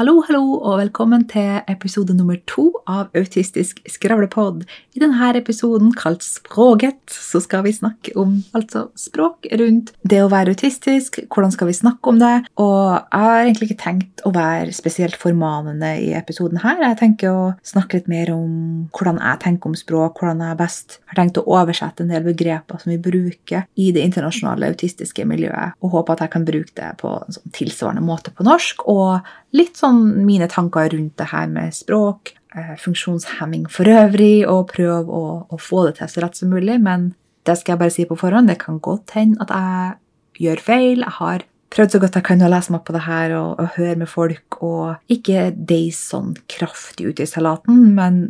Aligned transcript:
Hallo, 0.00 0.22
hallo, 0.24 0.54
og 0.64 0.78
velkommen 0.80 1.26
til 1.28 1.58
episode 1.68 2.14
nummer 2.16 2.38
to 2.48 2.70
av 2.88 3.10
Autistisk 3.12 3.82
skravlepod. 3.84 4.62
I 4.96 5.02
denne 5.02 5.26
episoden, 5.36 5.90
kalt 5.92 6.24
Språket, 6.24 7.02
så 7.12 7.36
skal 7.44 7.66
vi 7.66 7.74
snakke 7.76 8.14
om 8.16 8.38
altså 8.56 8.86
språk 8.96 9.44
rundt 9.60 9.90
det 10.00 10.22
å 10.24 10.30
være 10.32 10.54
autistisk. 10.54 11.18
Hvordan 11.28 11.52
skal 11.52 11.68
vi 11.68 11.76
snakke 11.76 12.14
om 12.14 12.16
det? 12.22 12.30
Og 12.56 12.94
jeg 12.96 13.26
har 13.26 13.42
egentlig 13.42 13.68
ikke 13.68 13.82
tenkt 13.82 14.24
å 14.24 14.32
være 14.32 14.72
spesielt 14.72 15.18
formanende 15.20 15.92
i 16.00 16.14
episoden 16.16 16.62
her. 16.64 16.80
Jeg 16.80 17.00
tenker 17.02 17.36
å 17.36 17.44
snakke 17.60 18.00
litt 18.00 18.08
mer 18.08 18.32
om 18.32 18.88
hvordan 18.96 19.20
jeg 19.20 19.42
tenker 19.44 19.68
om 19.68 19.76
språk, 19.76 20.16
hvordan 20.16 20.40
jeg 20.46 20.60
best 20.62 20.96
har 21.12 21.20
tenkt 21.20 21.42
å 21.42 21.44
oversette 21.58 22.06
en 22.06 22.14
del 22.14 22.24
begreper 22.30 22.80
som 22.80 22.94
vi 22.94 22.96
bruker 23.04 23.68
i 23.76 23.92
det 23.92 24.08
internasjonale 24.08 24.72
autistiske 24.72 25.28
miljøet, 25.28 25.76
og 25.84 25.92
håper 25.98 26.16
at 26.16 26.24
jeg 26.24 26.34
kan 26.38 26.48
bruke 26.48 26.72
det 26.80 26.90
på 27.04 27.12
en 27.20 27.36
sånn 27.36 27.56
tilsvarende 27.60 28.08
måte 28.08 28.32
på 28.32 28.48
norsk. 28.48 28.88
og 28.88 29.28
litt 29.56 29.78
sånn 29.80 30.02
mine 30.26 30.48
tanker 30.50 30.90
rundt 30.94 31.16
det 31.20 31.30
her 31.32 31.48
med 31.50 31.74
språk, 31.74 32.34
eh, 32.54 32.74
funksjonshemming 32.80 33.66
for 33.72 33.90
øvrig, 33.90 34.46
og 34.48 34.70
prøve 34.74 35.06
å, 35.06 35.24
å, 35.48 35.60
få 35.60 35.86
det 35.88 35.98
til 35.98 36.12
så 36.12 36.24
rett 36.24 36.38
som 36.38 36.52
mulig. 36.52 36.78
Men 36.82 37.12
det 37.48 37.58
skal 37.58 37.74
jeg 37.74 37.82
bare 37.82 37.94
si 37.94 38.06
på 38.08 38.18
forhånd, 38.20 38.50
det 38.50 38.60
kan 38.62 38.80
godt 38.82 39.16
hende 39.18 39.40
at 39.42 39.54
jeg 39.54 40.44
gjør 40.46 40.66
feil. 40.66 41.04
Jeg 41.04 41.16
har 41.18 41.46
prøvd 41.70 41.94
så 41.94 42.02
godt 42.02 42.18
jeg 42.18 42.26
kan 42.26 42.42
å 42.42 42.50
lese 42.50 42.74
meg 42.74 42.84
på 42.86 42.94
det 42.96 43.06
her 43.06 43.34
og, 43.38 43.62
og 43.62 43.74
høre 43.78 43.96
med 44.02 44.10
folk, 44.10 44.60
og 44.66 45.12
ikke 45.12 45.50
deis 45.54 46.00
sånn 46.10 46.34
kraftig 46.50 47.10
ut 47.10 47.22
i 47.22 47.28
salaten, 47.30 47.90
men 47.96 48.22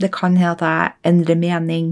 det 0.00 0.12
kan 0.14 0.38
hende 0.38 0.54
at 0.56 0.64
jeg 0.64 1.10
endrer 1.10 1.38
mening 1.38 1.90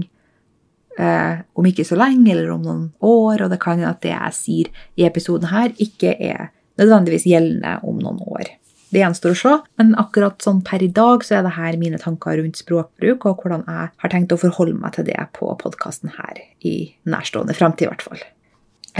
eh, 0.99 1.41
om 1.55 1.67
ikke 1.69 1.85
så 1.87 1.97
lenge 1.99 2.33
eller 2.33 2.49
om 2.55 2.63
noen 2.65 2.85
år, 3.05 3.45
og 3.45 3.51
det 3.53 3.59
kan 3.61 3.77
hende 3.77 3.93
at 3.93 4.01
det 4.03 4.15
jeg 4.15 4.37
sier 4.37 4.87
i 4.99 5.05
episoden 5.07 5.51
her, 5.53 5.71
ikke 5.77 6.15
er 6.17 6.49
nødvendigvis 6.79 7.27
gjeldende 7.29 7.77
om 7.87 7.99
noen 8.01 8.19
år. 8.27 8.51
Det 8.89 9.03
gjenstår 9.03 9.35
å 9.35 9.37
se, 9.37 9.53
men 9.77 9.93
akkurat 10.01 10.41
sånn 10.41 10.63
per 10.65 10.81
i 10.81 10.89
dag 10.89 11.21
så 11.25 11.37
er 11.37 11.45
det 11.45 11.53
her 11.59 11.77
mine 11.81 11.99
tanker 12.01 12.39
rundt 12.39 12.57
språkbruk, 12.57 13.27
og 13.29 13.43
hvordan 13.43 13.67
jeg 13.69 13.93
har 14.01 14.13
tenkt 14.13 14.33
å 14.33 14.39
forholde 14.41 14.79
meg 14.81 14.95
til 14.97 15.05
det 15.11 15.19
på 15.37 15.51
podkasten 15.61 16.15
her 16.17 16.41
i 16.65 16.75
nærstående 17.05 17.57
framtid, 17.57 17.85
i 17.85 17.91
hvert 17.91 18.05
fall. 18.05 18.23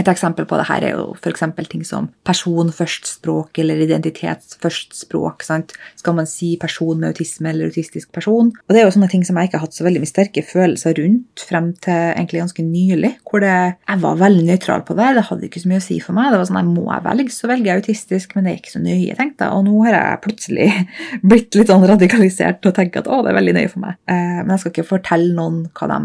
Et 0.00 0.08
eksempel 0.08 0.46
på 0.48 0.56
det 0.56 0.66
her 0.70 0.84
er 0.86 0.94
jo 0.96 1.10
f.eks. 1.18 1.42
ting 1.68 1.82
som 1.84 2.08
person 2.26 2.70
først 2.72 3.08
språk 3.18 3.60
eller 3.60 3.82
identitet 3.84 4.56
først 4.62 4.96
språk. 4.96 5.44
Sant? 5.44 5.74
Skal 6.00 6.16
man 6.16 6.28
si 6.30 6.54
person 6.60 7.00
med 7.00 7.12
autisme 7.12 7.50
eller 7.50 7.68
autistisk 7.68 8.12
person? 8.16 8.48
Og 8.48 8.72
Det 8.72 8.80
er 8.80 8.88
jo 8.88 8.94
sånne 8.96 9.10
ting 9.12 9.26
som 9.28 9.36
jeg 9.36 9.50
ikke 9.50 9.60
har 9.60 9.66
hatt 9.66 9.76
så 9.76 9.84
veldig 9.84 10.02
mye 10.02 10.12
sterke 10.12 10.44
følelser 10.46 10.96
rundt 11.00 11.44
frem 11.50 11.72
til 11.84 11.98
egentlig 12.14 12.44
ganske 12.44 12.64
nylig. 12.64 13.12
hvor 13.28 13.44
det, 13.44 13.76
Jeg 13.88 14.00
var 14.00 14.16
veldig 14.16 14.46
nøytral 14.48 14.86
på 14.88 14.96
det. 14.96 15.10
Det 15.18 15.26
hadde 15.28 15.48
ikke 15.50 15.64
så 15.64 15.68
mye 15.68 15.82
å 15.82 15.86
si 15.88 16.00
for 16.00 16.16
meg. 16.16 16.32
Det 16.32 16.40
var 16.40 16.48
sånn, 16.48 16.62
jeg 16.62 16.70
Må 16.70 16.86
jeg 16.86 17.04
velge, 17.04 17.34
så 17.34 17.50
velger 17.50 17.66
jeg 17.66 17.82
autistisk, 17.82 18.34
men 18.34 18.44
det 18.44 18.52
er 18.52 18.58
ikke 18.60 18.76
så 18.76 18.82
nøye, 18.82 19.16
tenkte 19.18 19.44
jeg. 19.44 19.52
Og 19.52 19.64
nå 19.66 19.84
har 19.84 19.98
jeg 19.98 20.22
plutselig 20.24 20.70
blitt 21.30 21.58
litt 21.58 21.72
sånn 21.72 21.86
radikalisert 21.92 22.64
og 22.64 22.76
tenker 22.76 23.02
at 23.02 23.10
å, 23.10 23.20
det 23.24 23.34
er 23.34 23.40
veldig 23.40 23.56
nøye 23.58 23.72
for 23.72 23.84
meg. 23.84 24.00
Eh, 24.08 24.40
men 24.40 24.54
jeg 24.54 24.64
skal 24.64 24.74
ikke 24.74 24.90
fortelle 24.94 25.34
noen 25.36 25.64
hva 25.76 25.90
de 25.90 26.00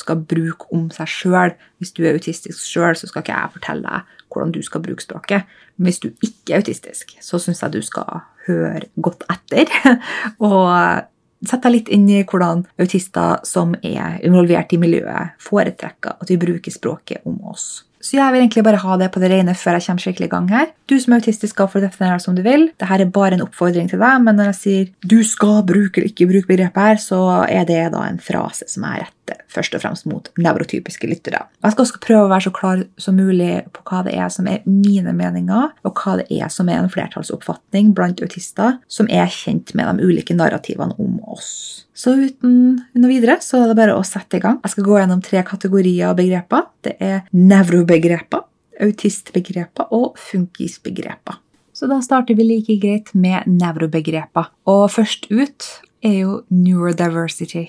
skal 0.00 0.22
bruke 0.28 0.68
om 0.74 0.88
seg 0.94 1.10
sjøl. 1.10 1.54
Hvis 1.78 1.94
du 1.96 2.04
er 2.04 2.18
autistisk 2.18 2.60
sjøl, 2.64 2.96
så 2.98 3.08
skal 3.10 3.24
ikke 3.24 3.36
jeg 3.36 3.54
fortelle 3.58 3.88
deg 3.88 4.20
hvordan 4.34 4.54
du 4.54 4.60
skal 4.66 4.82
bruke 4.82 5.04
språket. 5.04 5.48
Men 5.76 5.90
hvis 5.90 6.02
du 6.02 6.10
ikke 6.10 6.54
er 6.54 6.62
autistisk, 6.62 7.16
så 7.22 7.40
syns 7.42 7.62
jeg 7.62 7.74
du 7.74 7.82
skal 7.84 8.24
høre 8.48 8.86
godt 9.02 9.24
etter. 9.30 9.70
og 10.50 10.70
sette 11.44 11.68
deg 11.68 11.74
litt 11.74 11.90
inn 11.94 12.06
i 12.10 12.22
hvordan 12.24 12.64
autister 12.80 13.42
som 13.46 13.74
er 13.82 14.20
involvert 14.24 14.72
i 14.74 14.80
miljøet, 14.80 15.34
foretrekker 15.42 16.20
at 16.20 16.30
vi 16.30 16.40
bruker 16.40 16.74
språket 16.74 17.26
om 17.28 17.40
oss. 17.50 17.84
Så 18.04 18.18
jeg 18.18 18.34
vil 18.34 18.42
egentlig 18.42 18.64
bare 18.66 18.82
ha 18.82 18.96
det 19.00 19.06
på 19.14 19.20
det 19.22 19.30
rene 19.32 19.54
før 19.56 19.78
jeg 19.78 19.86
kommer 19.86 20.04
skikkelig 20.04 20.26
i 20.28 20.32
gang 20.34 20.48
her. 20.52 20.66
Du 20.90 20.98
som 21.00 21.14
er 21.14 21.22
autistisk 21.22 21.54
skal 21.54 21.70
få 21.72 21.80
definere 21.80 22.18
det 22.18 22.24
som 22.26 22.36
du 22.36 22.42
vil. 22.44 22.66
Dette 22.76 22.98
er 23.00 23.12
bare 23.12 23.38
en 23.38 23.46
oppfordring 23.46 23.88
til 23.88 24.02
deg, 24.02 24.18
men 24.26 24.36
når 24.36 24.50
jeg 24.50 24.58
sier 24.58 24.90
du 25.00 25.22
skal 25.24 25.62
bruke 25.64 26.02
eller 26.02 26.12
ikke 26.12 26.28
bruke 26.28 26.50
begrepet 26.50 26.90
her, 26.90 27.00
så 27.00 27.20
er 27.48 27.64
det 27.70 27.80
da 27.94 28.04
en 28.04 28.20
frase 28.20 28.68
som 28.68 28.84
er 28.90 29.06
rette 29.24 29.44
først 29.52 29.74
og 29.74 29.82
fremst 29.82 30.06
mot 30.06 30.28
nevrotypiske 30.38 31.08
lyttere. 31.08 31.44
Jeg 31.62 31.72
skal 31.72 31.84
også 31.84 32.00
prøve 32.02 32.26
å 32.26 32.30
være 32.30 32.46
så 32.46 32.52
klar 32.54 32.82
som 32.98 33.16
mulig 33.16 33.64
på 33.72 33.84
hva 33.88 34.02
det 34.04 34.14
er 34.14 34.28
som 34.32 34.46
er 34.46 34.64
mine 34.66 35.12
meninger, 35.12 35.70
og 35.84 36.00
hva 36.00 36.18
det 36.20 36.26
er 36.30 36.48
som 36.48 36.68
er 36.68 36.80
en 36.80 36.90
flertallsoppfatning 36.90 37.94
blant 37.94 38.20
autister 38.22 38.78
som 38.88 39.08
er 39.08 39.30
kjent 39.32 39.74
med 39.74 39.88
de 39.88 40.08
ulike 40.08 40.34
narrativene 40.34 40.96
om 40.98 41.20
oss. 41.30 41.86
Så 41.94 42.16
uten 42.18 42.80
noe 42.94 43.10
videre 43.12 43.38
så 43.44 43.62
er 43.62 43.70
det 43.70 43.78
bare 43.78 43.94
å 43.96 44.04
sette 44.04 44.38
i 44.38 44.42
gang. 44.42 44.58
Jeg 44.64 44.74
skal 44.74 44.88
gå 44.88 44.98
gjennom 44.98 45.22
tre 45.24 45.44
kategorier 45.46 46.10
av 46.10 46.18
begreper. 46.18 46.66
Det 46.84 46.96
er 46.98 47.22
nevrobegreper, 47.32 48.44
autistbegreper 48.82 49.94
og 49.94 50.18
funkisbegreper. 50.18 51.40
Så 51.74 51.88
da 51.90 51.96
starter 52.02 52.36
vi 52.38 52.44
like 52.46 52.76
greit 52.82 53.08
med 53.18 53.48
nevrobegreper. 53.50 54.52
Og 54.70 54.84
først 54.94 55.26
ut 55.30 55.66
er 56.04 56.20
jo 56.20 56.36
neurodiversity. 56.52 57.64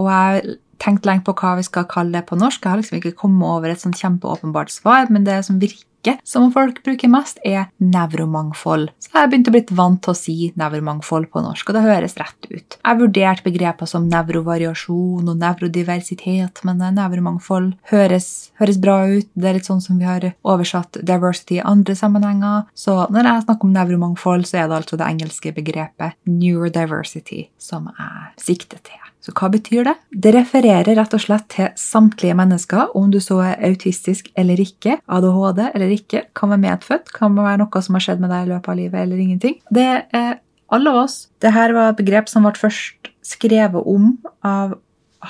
Og 0.00 0.10
jeg 0.10 0.58
tenkte 0.80 1.10
lenge 1.10 1.26
på 1.26 1.36
hva 1.36 1.56
vi 1.60 1.66
skal 1.66 1.88
kalle 1.90 2.18
det 2.18 2.26
på 2.30 2.38
norsk. 2.40 2.64
Jeg 2.64 2.72
har 2.72 2.82
liksom 2.82 3.00
ikke 3.00 3.16
kommet 3.22 3.46
over 3.48 3.72
et 3.72 3.82
sånn 3.82 3.96
kjempeåpenbart 3.96 4.72
svar, 4.72 5.12
men 5.12 5.28
det 5.28 5.42
som 5.46 5.60
virker 5.60 5.86
som 6.24 6.46
folk 6.52 6.82
bruker 6.84 7.10
mest, 7.12 7.38
er 7.44 7.66
nevromangfold. 7.76 8.88
Så 8.96 9.10
jeg 9.10 9.18
har 9.18 9.28
begynt 9.28 9.50
å 9.50 9.52
bli 9.52 9.62
vant 9.76 10.00
til 10.00 10.14
å 10.14 10.16
si 10.16 10.36
nevromangfold 10.56 11.28
på 11.32 11.42
norsk, 11.44 11.68
og 11.68 11.76
det 11.76 11.82
høres 11.84 12.16
rett 12.16 12.48
ut. 12.48 12.76
Jeg 12.78 12.86
har 12.86 13.00
vurdert 13.00 13.42
begreper 13.44 13.90
som 13.90 14.08
nevrovariasjon 14.08 15.28
og 15.28 15.42
nevrodiversitet, 15.42 16.62
men 16.64 16.80
nevromangfold 16.96 17.74
høres, 17.92 18.30
høres 18.60 18.80
bra 18.80 18.96
ut. 19.10 19.28
Det 19.34 19.50
er 19.50 19.58
litt 19.58 19.68
sånn 19.68 19.84
som 19.84 20.00
vi 20.00 20.08
har 20.08 20.30
oversatt 20.40 21.02
diversity 21.04 21.60
i 21.60 21.66
andre 21.68 21.96
sammenhenger. 21.98 22.64
Så 22.72 22.96
når 23.12 23.32
jeg 23.32 23.46
snakker 23.46 23.68
om 23.68 23.76
nevromangfold, 23.76 24.48
så 24.48 24.62
er 24.62 24.72
det 24.72 24.80
altså 24.80 25.00
det 25.00 25.10
engelske 25.10 25.52
begrepet 25.56 26.16
neurodiversity 26.24 27.50
som 27.60 27.92
jeg 27.92 28.46
sikter 28.48 28.80
til. 28.80 29.09
Så 29.20 29.34
hva 29.36 29.50
betyr 29.52 29.84
det? 29.84 29.94
Det 30.10 30.32
refererer 30.32 30.96
rett 30.96 31.14
og 31.16 31.20
slett 31.20 31.48
til 31.52 31.68
samtlige 31.78 32.36
mennesker, 32.38 32.94
om 32.96 33.10
du 33.12 33.18
så 33.20 33.40
er 33.50 33.66
autistisk 33.68 34.30
eller 34.38 34.60
ikke, 34.62 34.96
ADHD 35.12 35.66
eller 35.68 35.92
ikke, 35.92 36.24
kan 36.36 36.52
være 36.54 36.64
medfødt, 36.64 37.12
kan 37.16 37.36
være 37.36 37.60
noe 37.60 37.82
som 37.84 37.98
har 37.98 38.06
skjedd 38.06 38.22
med 38.22 38.32
deg 38.32 38.46
i 38.46 38.52
løpet 38.54 38.72
av 38.72 38.78
livet 38.80 39.02
eller 39.02 39.20
ingenting. 39.20 39.58
Det 39.68 39.88
er 40.16 40.38
alle 40.72 40.94
oss. 41.02 41.26
Dette 41.42 41.68
var 41.76 41.92
et 41.92 42.00
begrep 42.00 42.32
som 42.32 42.46
ble 42.46 42.54
først 42.56 43.12
skrevet 43.26 43.84
om 43.84 44.14
av 44.46 44.78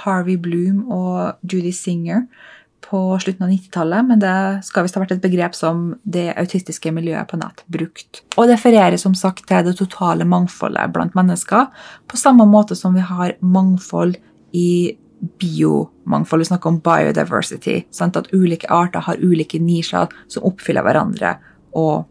Harvey 0.04 0.38
Bloom 0.38 0.84
og 0.86 1.40
Judy 1.42 1.72
Singer 1.74 2.28
på 2.90 3.00
slutten 3.22 3.46
av 3.46 3.52
90-tallet, 3.52 4.06
men 4.08 4.22
det 4.22 4.36
skal 4.66 4.82
visst 4.84 4.96
ha 4.98 5.02
vært 5.04 5.14
et 5.14 5.22
begrep 5.22 5.54
som 5.54 5.92
det 6.02 6.32
autistiske 6.40 6.90
miljøet 6.94 7.30
på 7.30 7.38
nett 7.38 7.62
brukt. 7.70 8.24
Og 8.34 8.48
det 8.48 8.56
refererer 8.56 8.98
som 8.98 9.14
sagt 9.14 9.46
til 9.46 9.68
det 9.68 9.76
totale 9.78 10.26
mangfoldet 10.26 10.90
blant 10.94 11.14
mennesker, 11.18 11.68
på 12.10 12.18
samme 12.18 12.48
måte 12.50 12.78
som 12.78 12.96
vi 12.98 13.04
har 13.06 13.36
mangfold 13.40 14.18
i 14.58 14.96
biomangfold. 15.20 16.42
Vi 16.42 16.50
snakker 16.50 16.72
om 16.72 16.80
biodiversity. 16.82 17.82
Sant? 17.94 18.16
At 18.16 18.32
ulike 18.32 18.70
arter 18.72 19.04
har 19.06 19.20
ulike 19.20 19.60
nisjer 19.62 20.10
som 20.32 20.46
oppfyller 20.48 20.86
hverandre 20.86 21.36
og 21.76 22.08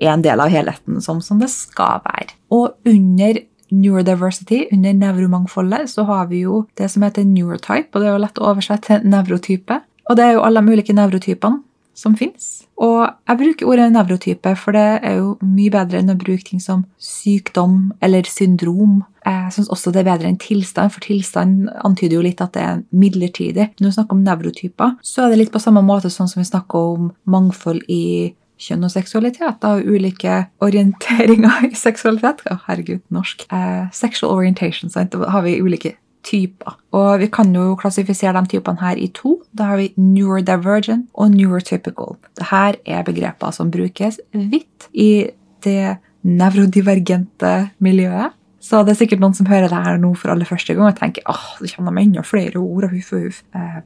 er 0.00 0.14
en 0.14 0.24
del 0.24 0.40
av 0.40 0.50
helheten, 0.52 1.00
sånn 1.04 1.20
som 1.24 1.40
det 1.40 1.50
skal 1.52 2.00
være. 2.04 2.34
Og 2.56 2.74
under 2.88 3.40
neurodiversity, 3.70 4.64
under 4.74 4.96
nevromangfoldet, 4.96 5.90
så 5.92 6.04
har 6.08 6.26
vi 6.30 6.42
jo 6.46 6.64
det 6.78 6.88
som 6.90 7.04
heter 7.06 7.26
neurotype, 7.28 7.92
og 7.92 8.02
det 8.02 8.08
er 8.08 8.16
jo 8.16 8.22
lett 8.24 8.40
å 8.40 8.48
oversette 8.50 8.88
til 8.88 9.06
nevrotype. 9.12 9.78
Og 10.10 10.18
det 10.18 10.26
er 10.26 10.36
jo 10.36 10.46
alle 10.46 10.62
de 10.64 10.74
ulike 10.74 10.96
nevrotypene 10.96 11.62
som 12.00 12.16
fins. 12.16 12.64
Og 12.80 13.02
jeg 13.28 13.38
bruker 13.38 13.68
ordet 13.68 13.90
nevrotype, 13.92 14.54
for 14.56 14.74
det 14.76 14.86
er 15.04 15.18
jo 15.18 15.34
mye 15.44 15.72
bedre 15.74 16.00
enn 16.00 16.12
å 16.12 16.18
bruke 16.18 16.46
ting 16.48 16.62
som 16.62 16.86
sykdom 17.02 17.90
eller 18.02 18.28
syndrom. 18.30 19.02
Jeg 19.26 19.52
syns 19.54 19.70
også 19.74 19.92
det 19.92 20.02
er 20.02 20.08
bedre 20.08 20.30
enn 20.30 20.40
tilstand, 20.40 20.94
for 20.94 21.04
tilstand 21.04 21.68
antyder 21.84 22.16
jo 22.16 22.24
litt 22.24 22.40
at 22.40 22.54
det 22.56 22.64
er 22.64 22.82
midlertidig. 22.96 23.68
Når 23.78 23.90
vi 23.90 23.96
snakker 23.98 24.16
om 24.16 24.24
nevrotyper, 24.26 24.96
så 25.04 25.26
er 25.26 25.34
det 25.34 25.42
litt 25.42 25.54
på 25.54 25.62
samme 25.62 25.84
måte 25.84 26.12
sånn 26.12 26.30
som 26.30 26.40
vi 26.40 26.48
snakker 26.48 26.92
om 26.94 27.10
mangfold 27.30 27.84
i 27.92 28.32
kjønn 28.60 28.86
og 28.88 28.92
seksualitet. 28.92 29.60
Da, 29.60 29.76
ulike 29.76 30.44
orienteringer 30.64 31.66
i 31.70 31.74
seksualitet. 31.76 32.44
Å, 32.48 32.62
herregud, 32.68 33.04
norsk. 33.12 33.44
Eh, 33.52 33.90
sexual 33.96 34.38
orientation, 34.38 34.92
sant? 34.92 35.12
Da 35.12 35.32
har 35.36 35.44
vi 35.44 35.60
ulike 35.60 35.98
typer. 36.26 36.76
Og 36.96 37.20
vi 37.22 37.28
kan 37.32 37.52
jo 37.54 37.76
klassifisere 37.80 38.40
de 38.42 38.54
typene 38.54 38.82
her 38.82 38.98
i 39.00 39.08
to. 39.14 39.38
Da 39.56 39.70
har 39.72 39.80
vi 39.80 39.90
neurodivergent 39.96 41.08
og 41.14 41.34
neurotypical. 41.34 42.18
Dette 42.38 42.80
er 42.84 43.06
begreper 43.06 43.54
som 43.56 43.70
brukes 43.72 44.20
vidt 44.32 44.90
i 44.92 45.30
det 45.64 45.96
nevrodivergente 46.26 47.70
miljøet. 47.80 48.36
Så 48.60 48.82
det 48.84 48.92
er 48.92 49.00
sikkert 49.00 49.22
noen 49.22 49.36
som 49.36 49.48
hører 49.48 49.70
det 49.72 49.84
her 49.86 50.00
nå 50.00 50.12
for 50.20 50.32
aller 50.32 50.48
første 50.48 50.74
gang 50.76 50.90
og 50.90 50.98
tenker 50.98 51.24
åh, 51.32 51.46
det 51.62 51.72
kommer 51.72 51.96
enda 51.96 52.24
flere 52.26 52.60
ord. 52.60 52.84
og 52.84 52.92
huff 52.92 53.14
og 53.16 53.24
huff. 53.24 53.40
Eh, 53.56 53.80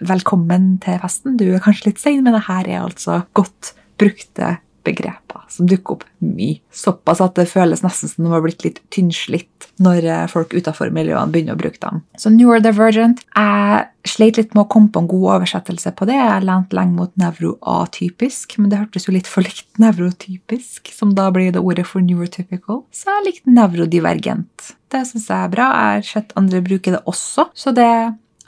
velkommen 0.00 0.72
til 0.82 0.98
festen. 0.98 1.36
Du 1.38 1.46
er 1.46 1.62
kanskje 1.62 1.92
litt 1.92 2.02
sein, 2.02 2.24
men 2.24 2.34
det 2.34 2.48
her 2.48 2.66
er 2.66 2.82
altså 2.82 3.22
godt 3.38 3.74
brukte 4.00 4.56
begreper 4.86 5.44
som 5.50 5.68
dukker 5.70 5.98
opp 5.98 6.04
mye. 6.22 6.60
Såpass 6.74 7.22
at 7.24 7.36
det 7.38 7.48
føles 7.50 7.82
nesten 7.84 8.10
som 8.10 8.26
de 8.26 8.32
har 8.32 8.42
blitt 8.44 8.64
litt 8.64 8.80
tynnslitt 8.94 9.68
når 9.82 10.06
eh, 10.06 10.26
folk 10.30 10.54
utenfor 10.54 10.92
miljøene 10.94 11.32
begynner 11.32 11.58
å 11.58 11.60
bruke 11.60 11.80
dem. 11.82 12.02
Så 12.20 12.32
neurodivergent 12.32 13.24
Jeg 13.24 13.86
sleit 14.08 14.38
litt 14.40 14.54
med 14.56 14.64
å 14.64 14.70
komme 14.72 14.88
på 14.92 15.02
en 15.02 15.10
god 15.10 15.26
oversettelse 15.36 15.92
på 15.96 16.08
det. 16.08 16.16
Jeg 16.16 16.46
lente 16.48 16.76
lenge 16.76 16.96
mot 16.96 17.12
nevroatypisk, 17.20 18.56
men 18.60 18.72
det 18.72 18.80
hørtes 18.80 19.08
jo 19.08 19.14
litt 19.14 19.28
for 19.28 19.44
likt 19.44 19.80
nevrotypisk, 19.82 20.92
som 20.96 21.12
da 21.16 21.28
blir 21.34 21.52
det 21.52 21.60
ordet 21.60 21.84
for 21.88 22.04
neurotypical. 22.04 22.84
Så 22.94 23.12
jeg 23.12 23.26
likte 23.26 23.54
nevrodivergent. 23.56 24.72
Det 24.90 25.04
syns 25.06 25.28
jeg 25.28 25.36
er 25.36 25.52
bra. 25.52 25.68
Jeg 25.68 26.00
har 26.00 26.08
sett 26.08 26.34
andre 26.40 26.64
bruke 26.64 26.96
det 26.96 27.04
også, 27.10 27.50
så 27.52 27.74
det 27.76 27.90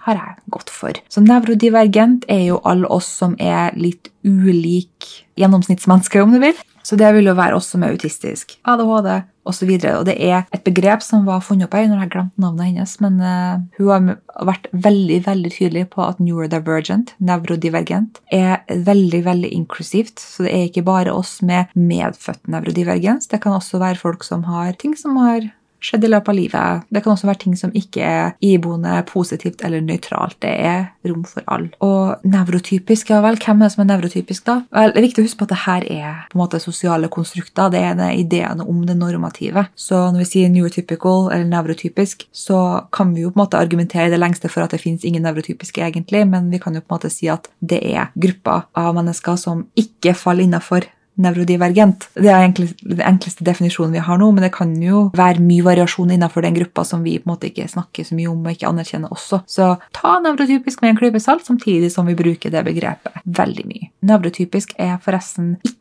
har 0.06 0.18
jeg 0.18 0.38
gått 0.54 0.72
for. 0.72 0.98
Så 1.12 1.22
nevrodivergent 1.24 2.26
er 2.32 2.46
jo 2.48 2.60
alle 2.68 2.90
oss 2.90 3.10
som 3.22 3.36
er 3.38 3.74
litt 3.78 4.10
ulik 4.26 5.08
gjennomsnittsmennesker, 5.38 6.22
om 6.22 6.34
du 6.34 6.40
vil. 6.42 6.58
Så 6.82 6.98
det 6.98 7.12
vil 7.14 7.30
jo 7.30 7.36
være 7.38 7.54
oss 7.54 7.68
som 7.70 7.84
er 7.84 7.94
autistisk, 7.94 8.56
ADHD 8.66 9.22
osv. 9.46 9.70
Og, 9.70 9.82
så 9.82 9.92
og 10.00 10.04
det 10.06 10.16
er 10.22 10.42
et 10.54 10.64
begrep 10.66 11.02
som 11.06 11.24
var 11.26 11.42
funnet 11.46 11.68
opp 11.68 11.76
her, 11.78 11.86
når 11.90 12.04
jeg 12.04 12.12
glemte 12.14 12.42
navnet 12.42 12.72
hennes, 12.72 12.94
men 13.02 13.20
uh, 13.22 13.62
hun 13.78 13.90
har 13.90 14.48
vært 14.50 14.68
veldig 14.74 15.20
veldig 15.26 15.52
tydelig 15.54 15.86
på 15.94 16.02
at 16.04 16.20
neurodivergent, 16.22 17.14
nevrodivergent, 17.22 18.22
er 18.34 18.62
veldig 18.66 19.22
veldig 19.26 19.54
inklusivt. 19.54 20.22
Så 20.22 20.46
det 20.46 20.54
er 20.54 20.68
ikke 20.68 20.86
bare 20.86 21.14
oss 21.14 21.38
med 21.46 21.70
medfødt 21.78 22.50
nevrodivergens. 22.50 23.30
Det 23.30 23.42
kan 23.42 23.58
også 23.58 23.82
være 23.82 24.02
folk 24.02 24.26
som 24.26 24.46
har 24.50 24.74
ting 24.82 24.98
som 24.98 25.18
har 25.22 25.52
skjedd 25.82 26.06
i 26.06 26.10
løpet 26.12 26.32
av 26.32 26.38
livet. 26.38 26.86
Det 26.88 27.02
kan 27.02 27.14
også 27.14 27.28
være 27.28 27.42
ting 27.44 27.56
som 27.58 27.72
ikke 27.76 28.06
er 28.06 28.34
iboende 28.44 28.94
positivt 29.08 29.64
eller 29.66 29.82
nøytralt. 29.84 30.38
Det 30.42 30.52
er 30.52 30.84
rom 31.08 31.24
for 31.28 31.44
alle. 31.50 31.72
Og 31.84 32.22
nevrotypisk, 32.28 33.12
ja 33.12 33.20
vel, 33.24 33.38
hvem 33.42 33.62
er 33.62 33.68
det 33.68 33.74
som 33.74 33.84
er 33.84 33.90
nevrotypisk, 33.90 34.44
da? 34.46 34.58
Vel, 34.74 34.94
det 34.94 35.02
er 35.02 35.06
viktig 35.08 35.24
å 35.24 35.26
huske 35.26 35.42
på 35.42 35.48
at 35.48 35.54
det 35.54 35.60
her 35.64 35.88
er 35.90 36.22
på 36.30 36.38
en 36.38 36.44
måte 36.44 36.62
sosiale 36.62 37.10
konstrukter. 37.12 37.72
Det 37.72 37.82
er 37.82 38.02
ideene 38.14 38.66
om 38.68 38.84
det 38.86 38.96
normative. 38.98 39.66
Så 39.74 39.98
når 40.12 40.24
vi 40.24 40.30
sier 40.32 40.52
neurotypical 40.52 41.30
eller 41.32 41.48
nevrotypisk, 41.50 42.26
så 42.32 42.62
kan 42.94 43.14
vi 43.16 43.26
jo 43.26 43.32
på 43.32 43.40
en 43.40 43.44
måte 43.44 43.60
argumentere 43.60 44.10
det 44.12 44.20
lengste 44.22 44.50
for 44.52 44.64
at 44.64 44.74
det 44.74 44.82
finnes 44.82 45.04
ingen 45.08 45.26
nevrotypiske 45.26 45.82
egentlig, 45.82 46.24
men 46.28 46.50
vi 46.52 46.60
kan 46.62 46.74
jo 46.76 46.82
på 46.82 46.92
en 46.92 46.98
måte 46.98 47.12
si 47.12 47.30
at 47.32 47.50
det 47.60 47.82
er 47.92 48.12
grupper 48.14 48.68
av 48.78 48.94
mennesker 48.96 49.38
som 49.40 49.66
ikke 49.78 50.14
faller 50.18 50.46
innafor 50.46 50.86
nevrodivergent. 51.20 52.08
Det 52.14 52.30
er 52.30 52.40
egentlig 52.40 52.70
den 52.80 53.02
enkleste 53.04 53.44
definisjonen 53.44 53.96
vi 53.96 54.04
har 54.06 54.20
nå, 54.20 54.30
men 54.32 54.46
det 54.46 54.52
kan 54.54 54.72
jo 54.80 55.04
være 55.16 55.44
mye 55.44 55.66
variasjon 55.66 56.14
innenfor 56.14 56.46
den 56.46 56.56
gruppa 56.56 56.86
som 56.88 57.04
vi 57.04 57.18
på 57.18 57.28
en 57.28 57.34
måte 57.34 57.50
ikke 57.50 57.68
snakker 57.68 58.08
så 58.08 58.16
mye 58.16 58.30
om 58.32 58.40
og 58.46 58.54
ikke 58.54 58.70
anerkjenner 58.70 59.12
også. 59.12 59.42
Så 59.50 59.74
ta 59.96 60.16
nevrotypisk 60.24 60.82
med 60.82 60.94
en 60.94 61.02
klype 61.02 61.20
salt, 61.22 61.44
samtidig 61.48 61.92
som 61.92 62.08
vi 62.08 62.16
bruker 62.18 62.54
det 62.54 62.64
begrepet 62.68 63.22
veldig 63.24 63.68
mye. 63.68 63.92
Nevrotypisk 64.08 64.74
er 64.80 64.98
forresten 65.04 65.56
ikke 65.60 65.78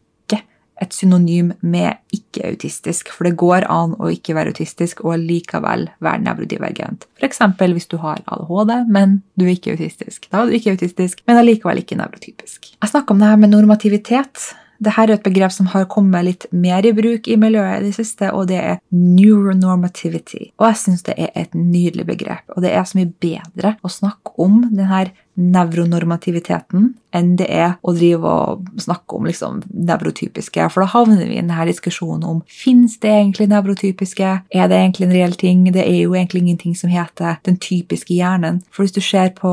et 0.82 0.96
synonym 0.98 1.52
med 1.62 2.00
ikke-autistisk, 2.16 3.12
for 3.14 3.28
det 3.30 3.38
går 3.40 3.68
an 3.70 3.94
å 4.02 4.10
ikke 4.12 4.34
være 4.34 4.56
autistisk 4.56 5.04
og 5.06 5.22
likevel 5.22 5.88
være 6.02 6.24
nevrodivergent. 6.26 7.06
F.eks. 7.22 7.44
hvis 7.62 7.90
du 7.92 8.00
har 8.02 8.24
ADHD, 8.26 8.74
men 8.90 9.20
du 9.38 9.46
er 9.46 9.54
ikke 9.54 9.76
autistisk. 9.76 10.26
Da 10.32 10.42
er 10.42 10.50
du 10.50 10.58
ikke 10.58 10.74
autistisk, 10.74 11.22
men 11.30 11.38
allikevel 11.38 11.84
ikke 11.84 12.00
nevrotypisk. 12.02 12.74
Jeg 12.74 12.94
snakka 12.94 13.14
om 13.14 13.22
det 13.22 13.30
her 13.30 13.42
med 13.44 13.54
normativitet. 13.54 14.50
Dette 14.82 15.04
er 15.04 15.14
et 15.14 15.26
begrep 15.26 15.54
som 15.54 15.68
har 15.70 15.86
kommet 15.92 16.26
litt 16.26 16.46
mer 16.52 16.86
i 16.88 16.94
bruk 16.98 17.28
i 17.30 17.38
miljøet 17.38 17.84
i 17.84 17.90
det 17.90 17.96
siste, 18.00 18.32
og 18.34 18.48
det 18.50 18.58
er 18.58 18.80
neuronormativity. 18.90 20.48
Og 20.58 20.72
jeg 20.72 20.80
syns 20.82 21.06
det 21.06 21.18
er 21.22 21.30
et 21.38 21.54
nydelig 21.54 22.08
begrep, 22.08 22.48
og 22.56 22.66
det 22.66 22.74
er 22.74 22.88
så 22.90 22.98
mye 22.98 23.12
bedre 23.22 23.76
å 23.86 23.92
snakke 23.94 24.34
om 24.42 24.64
denne 24.72 25.04
nevronormativiteten 25.40 26.92
enn 27.16 27.34
det 27.40 27.48
er 27.52 27.74
å 27.84 27.94
drive 27.96 28.28
og 28.28 28.68
snakke 28.80 29.18
om 29.18 29.28
liksom 29.28 29.60
nevrotypiske. 29.68 30.68
For 30.72 30.84
da 30.84 30.92
havner 30.94 31.26
vi 31.26 31.36
i 31.36 31.42
denne 31.42 31.66
diskusjonen 31.68 32.24
om 32.28 32.40
fins 32.48 32.98
det 33.04 33.12
egentlig 33.12 33.50
nevrotypiske, 33.52 34.30
er 34.48 34.72
det 34.72 34.80
egentlig 34.80 35.08
en 35.08 35.16
reell 35.16 35.36
ting? 35.40 35.66
Det 35.76 35.84
er 35.84 35.98
jo 36.06 36.16
egentlig 36.16 36.46
ingenting 36.46 36.78
som 36.78 36.94
heter 36.94 37.42
den 37.48 37.60
typiske 37.62 38.16
hjernen. 38.16 38.62
For 38.72 38.86
hvis 38.86 38.96
du 38.96 39.02
ser 39.04 39.34
på 39.36 39.52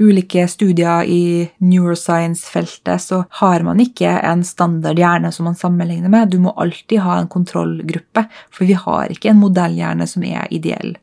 ulike 0.00 0.44
studier 0.52 1.08
i 1.08 1.48
neuroscience-feltet, 1.64 3.04
så 3.08 3.24
har 3.40 3.64
man 3.64 3.80
ikke 3.80 4.18
en 4.20 4.44
standard 4.44 5.00
hjerne 5.00 5.32
som 5.32 5.48
man 5.48 5.58
sammenligner 5.58 6.12
med. 6.12 6.32
Du 6.32 6.40
må 6.44 6.52
alltid 6.60 7.00
ha 7.04 7.18
en 7.22 7.32
kontrollgruppe, 7.32 8.28
for 8.52 8.68
vi 8.68 8.76
har 8.76 9.12
ikke 9.12 9.32
en 9.32 9.42
modellhjerne 9.42 10.08
som 10.08 10.28
er 10.28 10.48
ideell 10.52 10.96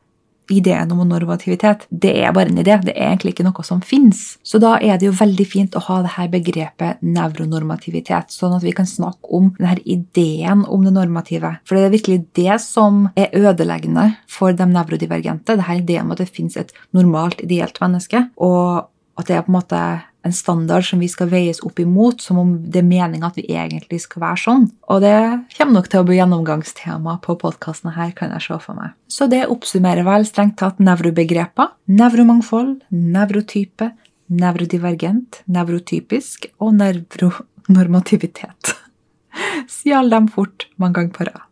ideen 0.51 0.92
om 0.92 1.03
normativitet, 1.07 1.86
det 1.89 2.13
er 2.21 2.33
bare 2.36 2.51
en 2.51 2.62
idé. 2.62 2.77
Det 2.83 2.95
er 2.95 3.12
egentlig 3.12 3.36
ikke 3.36 3.47
noe 3.47 3.65
som 3.65 3.81
fins. 3.86 4.38
Så 4.45 4.59
da 4.62 4.75
er 4.77 5.00
det 5.00 5.09
jo 5.09 5.15
veldig 5.15 5.47
fint 5.50 5.77
å 5.77 5.83
ha 5.88 6.01
det 6.06 6.15
her 6.15 6.31
begrepet 6.33 7.03
nevronormativitet, 7.06 8.33
sånn 8.33 8.56
at 8.57 8.65
vi 8.65 8.74
kan 8.75 8.89
snakke 8.89 9.31
om 9.36 9.51
denne 9.59 9.81
ideen 9.83 10.65
om 10.71 10.86
det 10.86 10.95
normative. 10.95 11.56
For 11.65 11.77
det 11.77 11.88
er 11.88 11.95
virkelig 11.95 12.19
det 12.38 12.59
som 12.63 13.07
er 13.18 13.33
ødeleggende 13.36 14.12
for 14.31 14.56
de 14.56 14.68
nevrodivergente. 14.69 15.57
Det 15.57 15.69
her 15.69 15.81
ideen 15.81 16.07
om 16.07 16.15
at 16.15 16.24
det 16.24 16.31
fins 16.31 16.57
et 16.59 16.74
normalt, 16.95 17.42
ideelt 17.45 17.80
menneske, 17.81 18.27
og 18.38 18.92
at 19.15 19.30
det 19.30 19.38
er 19.38 19.45
på 19.45 19.53
en 19.53 19.59
måte 19.59 19.81
en 20.25 20.33
standard 20.33 20.86
som 20.88 21.01
vi 21.04 21.07
skal 21.12 21.30
veies 21.30 21.62
opp 21.66 21.80
imot, 21.80 22.24
som 22.24 22.39
om 22.42 22.54
det 22.72 22.81
er 22.81 22.88
meninga 22.88 23.30
at 23.30 23.38
vi 23.38 23.45
egentlig 23.54 24.01
skal 24.04 24.24
være 24.24 24.42
sånn. 24.42 24.66
Og 24.89 25.04
det 25.04 25.18
kommer 25.57 25.77
nok 25.77 25.89
til 25.92 26.01
å 26.01 26.07
bli 26.07 26.18
gjennomgangstema 26.18 27.19
på 27.25 27.38
podkasten 27.44 27.94
her, 27.94 28.12
kan 28.18 28.33
jeg 28.33 28.48
se 28.48 28.60
for 28.63 28.80
meg. 28.80 28.95
Så 29.07 29.30
det 29.31 29.45
oppsummerer 29.54 30.07
vel 30.07 30.25
strengt 30.27 30.57
tatt 30.62 30.81
nevrobegreper. 30.81 31.75
Nevromangfold, 32.01 32.80
nevrotype, 32.89 33.92
nevrodivergent, 34.33 35.44
nevrotypisk 35.45 36.50
og 36.57 36.74
nevronormativitet. 36.81 38.74
Sier 39.71 40.01
alle 40.01 40.18
dem 40.18 40.31
fort 40.31 40.69
mange 40.81 40.98
ganger 41.01 41.13
på 41.19 41.30
rad. 41.30 41.44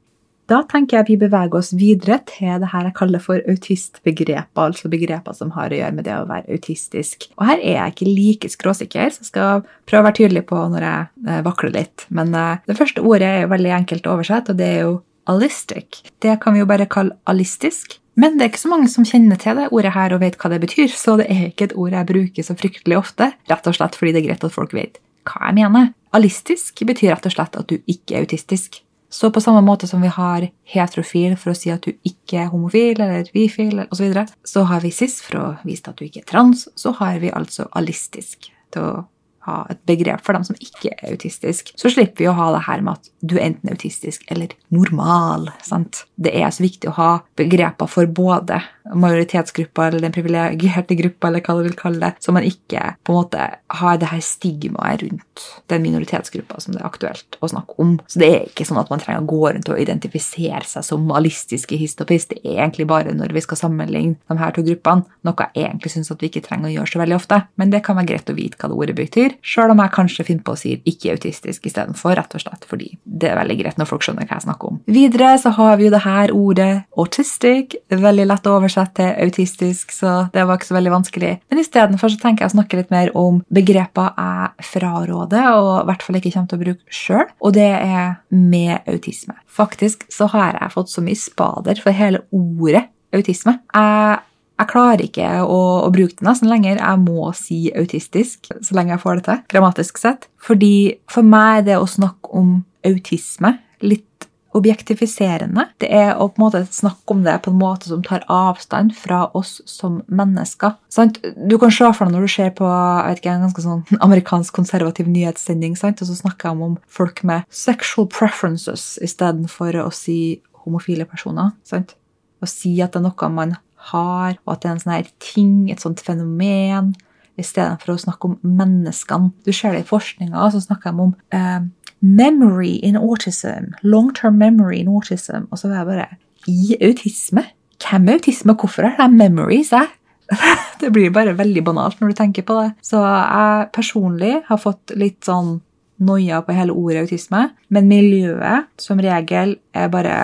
Da 0.51 0.59
tenker 0.67 0.99
jeg 0.99 1.07
vi 1.07 1.17
beveger 1.21 1.55
oss 1.55 1.71
videre 1.77 2.17
til 2.27 2.59
det 2.59 2.71
her 2.73 2.89
jeg 2.89 2.95
kaller 2.97 3.21
for 3.23 3.39
autistbegreper, 3.49 4.59
altså 4.59 4.91
begreper 4.91 5.35
som 5.37 5.53
har 5.55 5.71
å 5.71 5.79
gjøre 5.79 5.95
med 5.95 6.07
det 6.07 6.17
å 6.17 6.27
være 6.29 6.57
autistisk. 6.57 7.29
Og 7.37 7.47
her 7.47 7.61
er 7.61 7.77
jeg 7.77 7.95
ikke 7.95 8.09
like 8.09 8.51
skråsikker, 8.51 9.13
så 9.13 9.23
jeg 9.23 9.31
skal 9.31 9.63
prøve 9.87 10.03
å 10.03 10.09
være 10.09 10.19
tydelig 10.19 10.45
på 10.51 10.59
når 10.75 10.87
jeg 10.89 11.09
eh, 11.29 11.41
vakler 11.47 11.75
litt. 11.77 12.05
Men 12.11 12.35
eh, 12.35 12.61
det 12.67 12.77
første 12.79 13.05
ordet 13.07 13.29
er 13.29 13.41
jo 13.45 13.53
veldig 13.55 13.73
enkelt 13.79 14.07
å 14.07 14.17
oversette, 14.17 14.53
og 14.53 14.59
det 14.59 14.69
er 14.69 14.79
jo 14.83 14.93
alistic. 15.31 16.03
Det 16.19 16.35
kan 16.43 16.55
vi 16.55 16.63
jo 16.63 16.69
bare 16.69 16.89
kalle 16.91 17.15
alistisk. 17.31 17.97
Men 18.19 18.35
det 18.37 18.45
er 18.45 18.51
ikke 18.51 18.65
så 18.65 18.69
mange 18.69 18.91
som 18.93 19.07
kjenner 19.07 19.39
til 19.41 19.57
det 19.57 19.71
ordet 19.73 19.95
her 19.95 20.13
og 20.13 20.21
vet 20.21 20.35
hva 20.37 20.51
det 20.51 20.61
betyr, 20.61 20.91
så 20.91 21.15
det 21.17 21.31
er 21.33 21.47
ikke 21.47 21.71
et 21.71 21.77
ord 21.79 21.95
jeg 21.95 22.09
bruker 22.11 22.45
så 22.45 22.55
fryktelig 22.59 22.99
ofte, 22.99 23.31
rett 23.49 23.69
og 23.69 23.79
slett 23.79 23.97
fordi 23.97 24.13
det 24.13 24.21
er 24.21 24.27
greit 24.27 24.45
at 24.45 24.53
folk 24.53 24.75
vet 24.75 24.99
hva 25.25 25.47
jeg 25.47 25.57
mener. 25.57 25.93
Alistisk 26.13 26.83
betyr 26.85 27.15
rett 27.15 27.25
og 27.25 27.33
slett 27.33 27.57
at 27.57 27.71
du 27.71 27.79
ikke 27.89 28.19
er 28.19 28.27
autistisk. 28.27 28.83
Så 29.13 29.29
på 29.29 29.41
samme 29.41 29.61
måte 29.61 29.85
som 29.87 30.01
vi 30.01 30.09
har 30.09 30.47
heterofil 30.73 31.35
for 31.37 31.53
å 31.53 31.57
si 31.57 31.69
at 31.69 31.85
du 31.85 31.93
ikke 32.07 32.39
er 32.41 32.49
homofil 32.49 32.97
eller 32.97 33.27
bifil 33.35 33.83
osv., 33.85 34.07
så, 34.09 34.23
så 34.49 34.63
har 34.71 34.81
vi 34.81 34.89
cis 34.95 35.19
for 35.21 35.37
å 35.37 35.45
vise 35.67 35.85
at 35.85 35.99
du 35.99 36.07
ikke 36.07 36.23
er 36.23 36.29
trans. 36.31 36.65
Så 36.75 36.95
har 36.97 37.19
vi 37.21 37.29
altså 37.29 37.67
alistisk 37.77 38.49
til 38.73 38.81
å 38.81 39.03
ha 39.47 39.63
et 39.71 39.81
begrep 39.89 40.23
for 40.25 40.37
dem 40.37 40.45
som 40.47 40.57
ikke 40.59 40.93
er 40.95 41.13
autistisk. 41.13 41.73
Så 41.79 41.91
slipper 41.93 42.23
vi 42.23 42.29
å 42.31 42.37
ha 42.37 42.51
det 42.55 42.63
her 42.67 42.83
med 42.85 42.99
at 42.99 43.11
du 43.21 43.37
er 43.37 43.47
enten 43.49 43.73
autistisk 43.73 44.23
eller 44.33 44.53
normal. 44.73 45.49
sant? 45.65 46.05
Det 46.15 46.33
er 46.39 46.49
så 46.53 46.63
viktig 46.65 46.91
å 46.91 46.97
ha 46.99 47.11
begreper 47.39 47.89
for 47.89 48.07
både 48.07 48.61
majoritetsgruppa 48.91 49.87
eller 49.87 50.03
den 50.03 50.11
privilegerte 50.11 50.95
gruppa, 50.99 51.29
eller 51.29 51.43
hva 51.45 51.55
du 51.57 51.63
vil 51.67 51.77
kalle 51.77 52.01
det, 52.03 52.23
så 52.23 52.33
man 52.35 52.45
ikke 52.47 52.81
på 53.05 53.13
en 53.13 53.19
måte 53.21 53.45
har 53.79 53.99
det 53.99 54.09
her 54.11 54.23
stigmaet 54.23 55.05
rundt 55.05 55.45
den 55.71 55.85
minoritetsgruppa 55.85 56.59
som 56.61 56.75
det 56.75 56.81
er 56.81 56.89
aktuelt 56.89 57.37
å 57.39 57.49
snakke 57.51 57.77
om. 57.81 57.95
Så 58.11 58.21
det 58.21 58.29
er 58.29 58.49
ikke 58.49 58.67
sånn 58.67 58.81
at 58.81 58.91
man 58.91 59.01
trenger 59.03 59.23
å 59.23 59.29
gå 59.31 59.41
rundt 59.55 59.71
og 59.71 59.79
identifisere 59.79 60.65
seg 60.67 60.85
som 60.87 61.07
malistiske 61.07 61.79
histopis. 61.79 62.27
Det 62.31 62.41
er 62.43 62.59
egentlig 62.65 62.87
bare 62.91 63.15
når 63.15 63.35
vi 63.35 63.45
skal 63.45 63.61
sammenligne 63.63 64.19
de 64.29 64.39
her 64.39 64.55
to 64.55 64.65
gruppene, 64.67 65.07
noe 65.23 65.49
jeg 65.53 65.67
egentlig 65.67 65.93
syns 65.95 66.11
vi 66.13 66.29
ikke 66.29 66.43
trenger 66.45 66.69
å 66.69 66.75
gjøre 66.75 66.91
så 66.91 67.01
veldig 67.01 67.17
ofte. 67.17 67.39
Men 67.59 67.71
det 67.73 67.83
kan 67.85 67.97
være 67.97 68.11
greit 68.11 68.29
å 68.29 68.37
vite 68.37 68.59
hva 68.59 68.69
det 68.69 68.77
ordet 68.77 68.97
betyr, 68.99 69.32
sjøl 69.41 69.73
om 69.73 69.81
jeg 69.83 69.95
kanskje 69.95 70.27
finner 70.27 70.45
på 70.45 70.55
å 70.55 70.59
si 70.59 70.75
ikke-autistisk 70.77 71.69
istedenfor, 71.69 72.15
rett 72.19 72.35
og 72.35 72.43
slett 72.43 72.67
fordi 72.69 72.93
det 73.03 73.31
er 73.31 73.39
veldig 73.39 73.57
greit 73.59 73.79
når 73.79 73.89
folk 73.89 74.05
skjønner 74.05 74.27
hva 74.27 74.37
jeg 74.37 74.47
snakker 74.47 74.73
om. 74.73 74.79
Videre 74.91 75.33
så 75.41 75.53
har 75.55 75.77
vi 75.79 75.87
jo 75.87 75.93
det 75.93 76.03
her 76.03 76.33
ordet 76.35 76.71
autistic. 76.99 77.77
Veldig 77.93 78.27
lett 78.29 78.47
å 78.49 78.57
oversette 78.57 78.73
oversett 78.73 78.95
til 78.97 79.11
autistisk, 79.23 79.91
så 79.91 80.29
det 80.33 80.45
var 80.45 80.57
ikke 80.57 80.71
så 80.71 80.77
veldig 80.77 80.93
vanskelig. 80.93 81.31
Men 81.49 81.61
istedenfor 81.61 82.11
så 82.11 82.19
tenker 82.21 82.43
jeg 82.43 82.51
å 82.51 82.55
snakke 82.57 82.79
litt 82.79 82.91
mer 82.93 83.11
om 83.17 83.41
begreper 83.53 84.13
jeg 84.17 84.67
fraråder, 84.73 85.49
og 85.59 85.83
i 85.83 85.87
hvert 85.89 86.03
fall 86.03 86.19
ikke 86.19 86.33
kommer 86.33 86.51
til 86.51 86.59
å 86.59 86.63
bruke 86.63 86.93
sjøl, 86.93 87.25
og 87.39 87.55
det 87.57 87.69
er 87.69 88.15
med 88.29 88.89
autisme. 88.89 89.35
Faktisk 89.47 90.05
så 90.13 90.29
har 90.33 90.59
jeg 90.59 90.73
fått 90.73 90.93
så 90.93 91.03
mye 91.05 91.19
spader 91.19 91.81
for 91.81 91.95
hele 91.95 92.23
ordet 92.33 92.87
autisme. 93.13 93.59
Jeg 93.73 94.21
jeg 94.59 94.69
klarer 94.69 95.01
ikke 95.05 95.29
å, 95.41 95.59
å, 95.83 95.89
bruke 95.93 96.19
det 96.19 96.27
nesten 96.27 96.51
lenger. 96.51 96.77
Jeg 96.77 97.01
må 97.03 97.31
si 97.37 97.65
autistisk 97.73 98.51
så 98.53 98.77
lenge 98.77 98.95
jeg 98.95 99.03
får 99.03 99.19
det 99.19 99.25
til, 99.27 99.41
grammatisk 99.55 100.01
sett. 100.01 100.29
Fordi 100.41 100.75
for 101.11 101.25
meg 101.25 101.63
er 101.63 101.67
det 101.71 101.79
å 101.81 101.89
snakke 101.89 102.31
om 102.37 102.59
autisme 102.85 103.57
litt 103.83 104.07
objektifiserende. 104.53 105.65
Det 105.81 105.89
er 105.89 106.11
å 106.13 106.27
på 106.29 106.37
en 106.37 106.43
måte 106.45 106.61
snakke 106.69 107.15
om 107.15 107.23
det 107.25 107.35
på 107.41 107.49
en 107.49 107.57
måte 107.57 107.89
som 107.89 108.03
tar 108.05 108.21
avstand 108.31 108.93
fra 108.97 109.25
oss 109.37 109.55
som 109.69 110.01
mennesker. 110.05 110.75
Sant? 110.93 111.17
Du 111.49 111.57
kan 111.61 111.73
se 111.73 111.89
for 111.89 112.05
deg 112.05 112.13
når 112.15 112.27
du 112.27 112.33
ser 112.35 112.53
på 112.57 112.69
ikke, 113.15 113.33
en 113.33 113.47
ganske 113.47 113.65
sånn 113.65 113.83
amerikansk 114.05 114.53
konservativ 114.55 115.09
nyhetssending, 115.09 115.77
sant? 115.79 116.05
og 116.05 116.09
så 116.09 116.19
snakker 116.21 116.53
de 116.53 116.69
om 116.69 116.77
folk 116.85 117.23
med 117.27 117.49
sexual 117.49 118.07
preferences 118.13 118.93
istedenfor 119.03 119.81
å 119.83 119.89
si 119.93 120.37
homofile 120.63 121.09
personer. 121.09 121.55
Sant? 121.67 121.97
Å 122.43 122.49
si 122.49 122.77
at 122.83 122.93
det 122.93 123.01
er 123.01 123.07
noe 123.09 123.33
man 123.33 123.57
har, 123.91 124.37
og 124.45 124.53
at 124.53 124.63
det 124.63 124.69
er 124.69 124.75
en 124.75 124.83
sånn 124.83 124.95
her 124.95 125.09
ting, 125.23 125.55
et 125.71 125.83
sånt 125.83 126.01
fenomen, 126.03 126.93
istedenfor 127.39 127.95
å 127.95 128.01
snakke 128.03 128.29
om 128.29 128.35
menneskene. 128.45 129.31
Du 129.45 129.51
ser 129.55 129.73
det 129.73 129.83
i 129.83 129.89
forskninga, 129.89 130.49
så 130.53 130.61
snakker 130.61 130.93
de 130.93 131.07
om 131.07 131.15
eh, 131.33 131.65
memory 132.03 132.75
in 132.85 132.99
autism. 132.99 133.73
Long-term 133.81 134.37
memory 134.37 134.83
in 134.83 134.91
autism. 134.93 135.49
Og 135.49 135.59
så 135.59 135.71
var 135.71 135.81
jeg 135.81 135.89
bare 135.89 136.07
I 136.51 136.77
autisme? 136.83 137.45
Hvem 137.83 138.07
er 138.09 138.19
autisme, 138.19 138.55
hvorfor 138.59 138.87
er 138.87 138.97
det 138.99 139.09
memories, 139.15 139.73
jeg? 139.73 139.89
det 140.81 140.91
blir 140.93 141.11
bare 141.13 141.35
veldig 141.37 141.63
banalt 141.65 141.99
når 141.99 142.13
du 142.13 142.17
tenker 142.17 142.45
på 142.47 142.57
det. 142.61 142.71
Så 142.85 143.01
jeg 143.01 143.69
personlig 143.75 144.35
har 144.47 144.61
fått 144.61 144.93
litt 144.99 145.23
sånn 145.27 145.57
noia 146.03 146.41
på 146.43 146.55
hele 146.55 146.75
ordet 146.75 147.05
autisme, 147.05 147.47
men 147.71 147.89
miljøet 147.89 148.69
som 148.81 148.99
regel 149.03 149.57
er 149.77 149.91
bare 149.93 150.15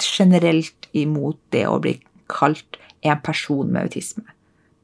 generelt 0.00 0.88
imot 0.96 1.38
det 1.52 1.66
å 1.68 1.78
bli 1.82 1.98
kalt 2.32 2.80
en 3.06 3.20
person 3.24 3.68
med 3.70 3.88
autisme. 3.88 4.24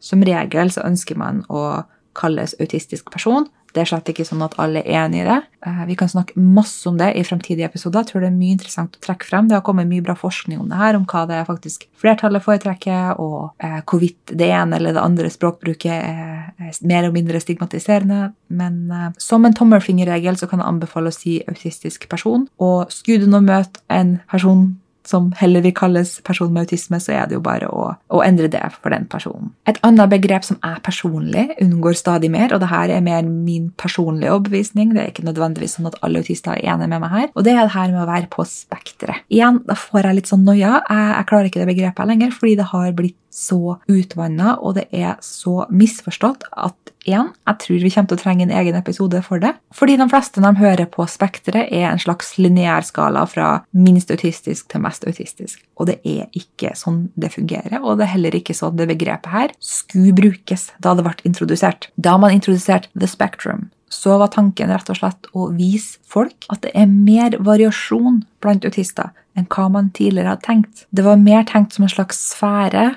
Som 0.02 0.22
regel 0.26 0.70
så 0.74 0.84
ønsker 0.86 1.18
man 1.18 1.44
å 1.48 1.82
kalles 2.18 2.54
autistisk 2.60 3.10
person. 3.12 3.48
Det 3.72 3.80
er 3.80 3.88
slett 3.88 4.10
ikke 4.12 4.24
sånn 4.28 4.42
at 4.44 4.58
alle 4.60 4.82
er 4.82 5.06
enig 5.06 5.22
i 5.22 5.24
det. 5.24 5.38
Eh, 5.64 5.78
vi 5.88 5.94
kan 5.96 6.10
snakke 6.10 6.36
masse 6.36 6.84
om 6.90 6.98
det 7.00 7.08
i 7.16 7.22
fremtidige 7.24 7.70
episoder. 7.70 8.02
Jeg 8.02 8.10
tror 8.10 8.24
det 8.24 8.28
er 8.28 8.36
mye 8.36 8.56
interessant 8.58 8.98
å 8.98 9.04
trekke 9.06 9.28
frem. 9.30 9.48
Det 9.48 9.56
har 9.56 9.64
kommet 9.64 9.88
mye 9.88 10.04
bra 10.04 10.12
forskning 10.18 10.60
om 10.60 10.68
det 10.68 10.80
her, 10.80 10.98
om 10.98 11.06
hva 11.08 11.22
det 11.30 11.38
er 11.38 11.48
faktisk 11.48 11.86
flertallet 12.02 12.44
foretrekker, 12.44 13.16
og 13.22 13.64
eh, 13.64 13.80
hvorvidt 13.88 14.34
det 14.36 14.50
ene 14.52 14.76
eller 14.76 14.92
det 14.98 15.06
andre 15.06 15.32
språkbruket 15.32 15.94
er 15.94 16.76
mer 16.84 17.08
og 17.08 17.16
mindre 17.16 17.40
stigmatiserende. 17.40 18.34
Men 18.52 18.78
eh, 18.92 19.08
som 19.22 19.48
en 19.48 19.56
tommelfingerregel 19.56 20.36
så 20.36 20.50
kan 20.50 20.60
jeg 20.60 20.68
anbefale 20.68 21.08
å 21.08 21.16
si 21.16 21.38
autistisk 21.48 22.10
person. 22.12 22.44
Og 22.60 22.92
skulle 22.92 23.24
du 23.24 23.32
nå 23.32 23.40
møte 23.46 23.80
en 23.88 24.18
person 24.28 24.74
som 25.08 25.30
heller 25.38 25.64
vil 25.64 25.74
kalles 25.76 26.16
person 26.26 26.52
med 26.52 26.66
autisme, 26.66 27.00
så 27.02 27.14
er 27.16 27.28
det 27.28 27.36
jo 27.36 27.42
bare 27.44 27.68
å, 27.70 27.88
å, 28.12 28.22
endre 28.24 28.50
det 28.52 28.62
for 28.78 28.94
den 28.94 29.08
personen. 29.10 29.52
Et 29.68 29.78
annet 29.86 30.10
begrep 30.12 30.46
som 30.46 30.58
jeg 30.62 30.82
personlig 30.86 31.48
unngår 31.62 31.98
stadig 31.98 32.30
mer, 32.32 32.54
og 32.54 32.62
det 32.62 32.70
her 32.72 32.92
er 32.94 33.04
mer 33.04 33.26
min 33.26 33.70
personlige 33.80 34.34
overbevisning, 34.34 34.94
det 34.94 35.02
er 35.02 35.12
ikke 35.12 35.26
nødvendigvis 35.26 35.78
sånn 35.78 35.90
at 35.90 35.98
alle 36.06 36.22
autister 36.22 36.54
er 36.54 36.74
enige 36.74 36.92
med 36.92 37.04
meg 37.04 37.16
her, 37.16 37.32
og 37.34 37.46
det 37.46 37.56
er 37.56 37.64
det 37.64 37.76
her 37.76 37.94
med 37.94 38.04
å 38.04 38.10
være 38.10 38.30
på 38.32 38.46
spekteret. 38.48 39.26
Igjen, 39.32 39.62
da 39.68 39.78
får 39.78 40.08
jeg 40.08 40.20
litt 40.20 40.30
sånn 40.30 40.46
noia. 40.46 40.78
Jeg, 40.86 41.10
jeg 41.16 41.28
klarer 41.30 41.50
ikke 41.50 41.62
det 41.62 41.70
begrepet 41.72 42.12
lenger, 42.12 42.36
fordi 42.36 42.56
det 42.60 42.70
har 42.72 42.94
blitt 42.96 43.18
så 43.32 43.78
utvanna, 43.90 44.58
og 44.60 44.76
det 44.76 44.86
er 44.92 45.16
så 45.24 45.64
misforstått 45.72 46.44
at 46.52 46.91
igjen, 47.06 47.32
jeg 47.48 47.60
tror 47.64 47.82
vi 47.82 47.90
kommer 47.92 48.10
til 48.10 48.18
å 48.18 48.22
trenge 48.22 48.46
en 48.46 48.54
egen 48.60 48.78
episode 48.78 49.22
for 49.26 49.42
det. 49.42 49.52
Fordi 49.74 49.96
de 50.00 50.06
fleste 50.10 50.42
de 50.44 50.52
hører 50.58 50.88
på 50.92 51.06
Spekteret, 51.10 51.70
er 51.72 51.90
en 51.90 52.02
slags 52.02 52.34
lineær 52.38 52.86
skala 52.86 53.24
fra 53.30 53.50
minst 53.74 54.12
autistisk 54.14 54.68
til 54.72 54.84
mest 54.84 55.06
autistisk. 55.08 55.62
Og 55.80 55.90
det 55.90 55.98
er 56.06 56.28
ikke 56.38 56.74
sånn 56.78 57.06
det 57.18 57.32
fungerer, 57.34 57.80
og 57.80 57.98
det 57.98 58.06
er 58.06 58.14
heller 58.14 58.38
ikke 58.38 58.56
sånn 58.56 58.78
det 58.78 58.88
begrepet 58.90 59.32
her 59.32 59.54
skulle 59.62 60.16
brukes 60.16 60.70
da 60.82 60.96
det 60.96 61.06
ble 61.06 61.16
introdusert. 61.28 61.90
Da 61.96 62.16
man 62.20 62.34
introduserte 62.34 62.92
The 62.94 63.10
Spectrum, 63.10 63.70
så 63.92 64.16
var 64.18 64.32
tanken 64.32 64.72
rett 64.72 64.88
og 64.88 64.98
slett 64.98 65.28
å 65.36 65.50
vise 65.52 66.00
folk 66.08 66.46
at 66.52 66.62
det 66.64 66.72
er 66.78 66.88
mer 66.88 67.36
variasjon 67.44 68.22
blant 68.42 68.64
autister 68.64 69.12
enn 69.36 69.48
hva 69.52 69.68
man 69.72 69.90
tidligere 69.96 70.34
hadde 70.34 70.46
tenkt. 70.46 70.84
Det 70.92 71.04
var 71.04 71.20
mer 71.20 71.44
tenkt 71.48 71.76
som 71.76 71.86
en 71.86 71.92
slags 71.92 72.20
sfære 72.32 72.92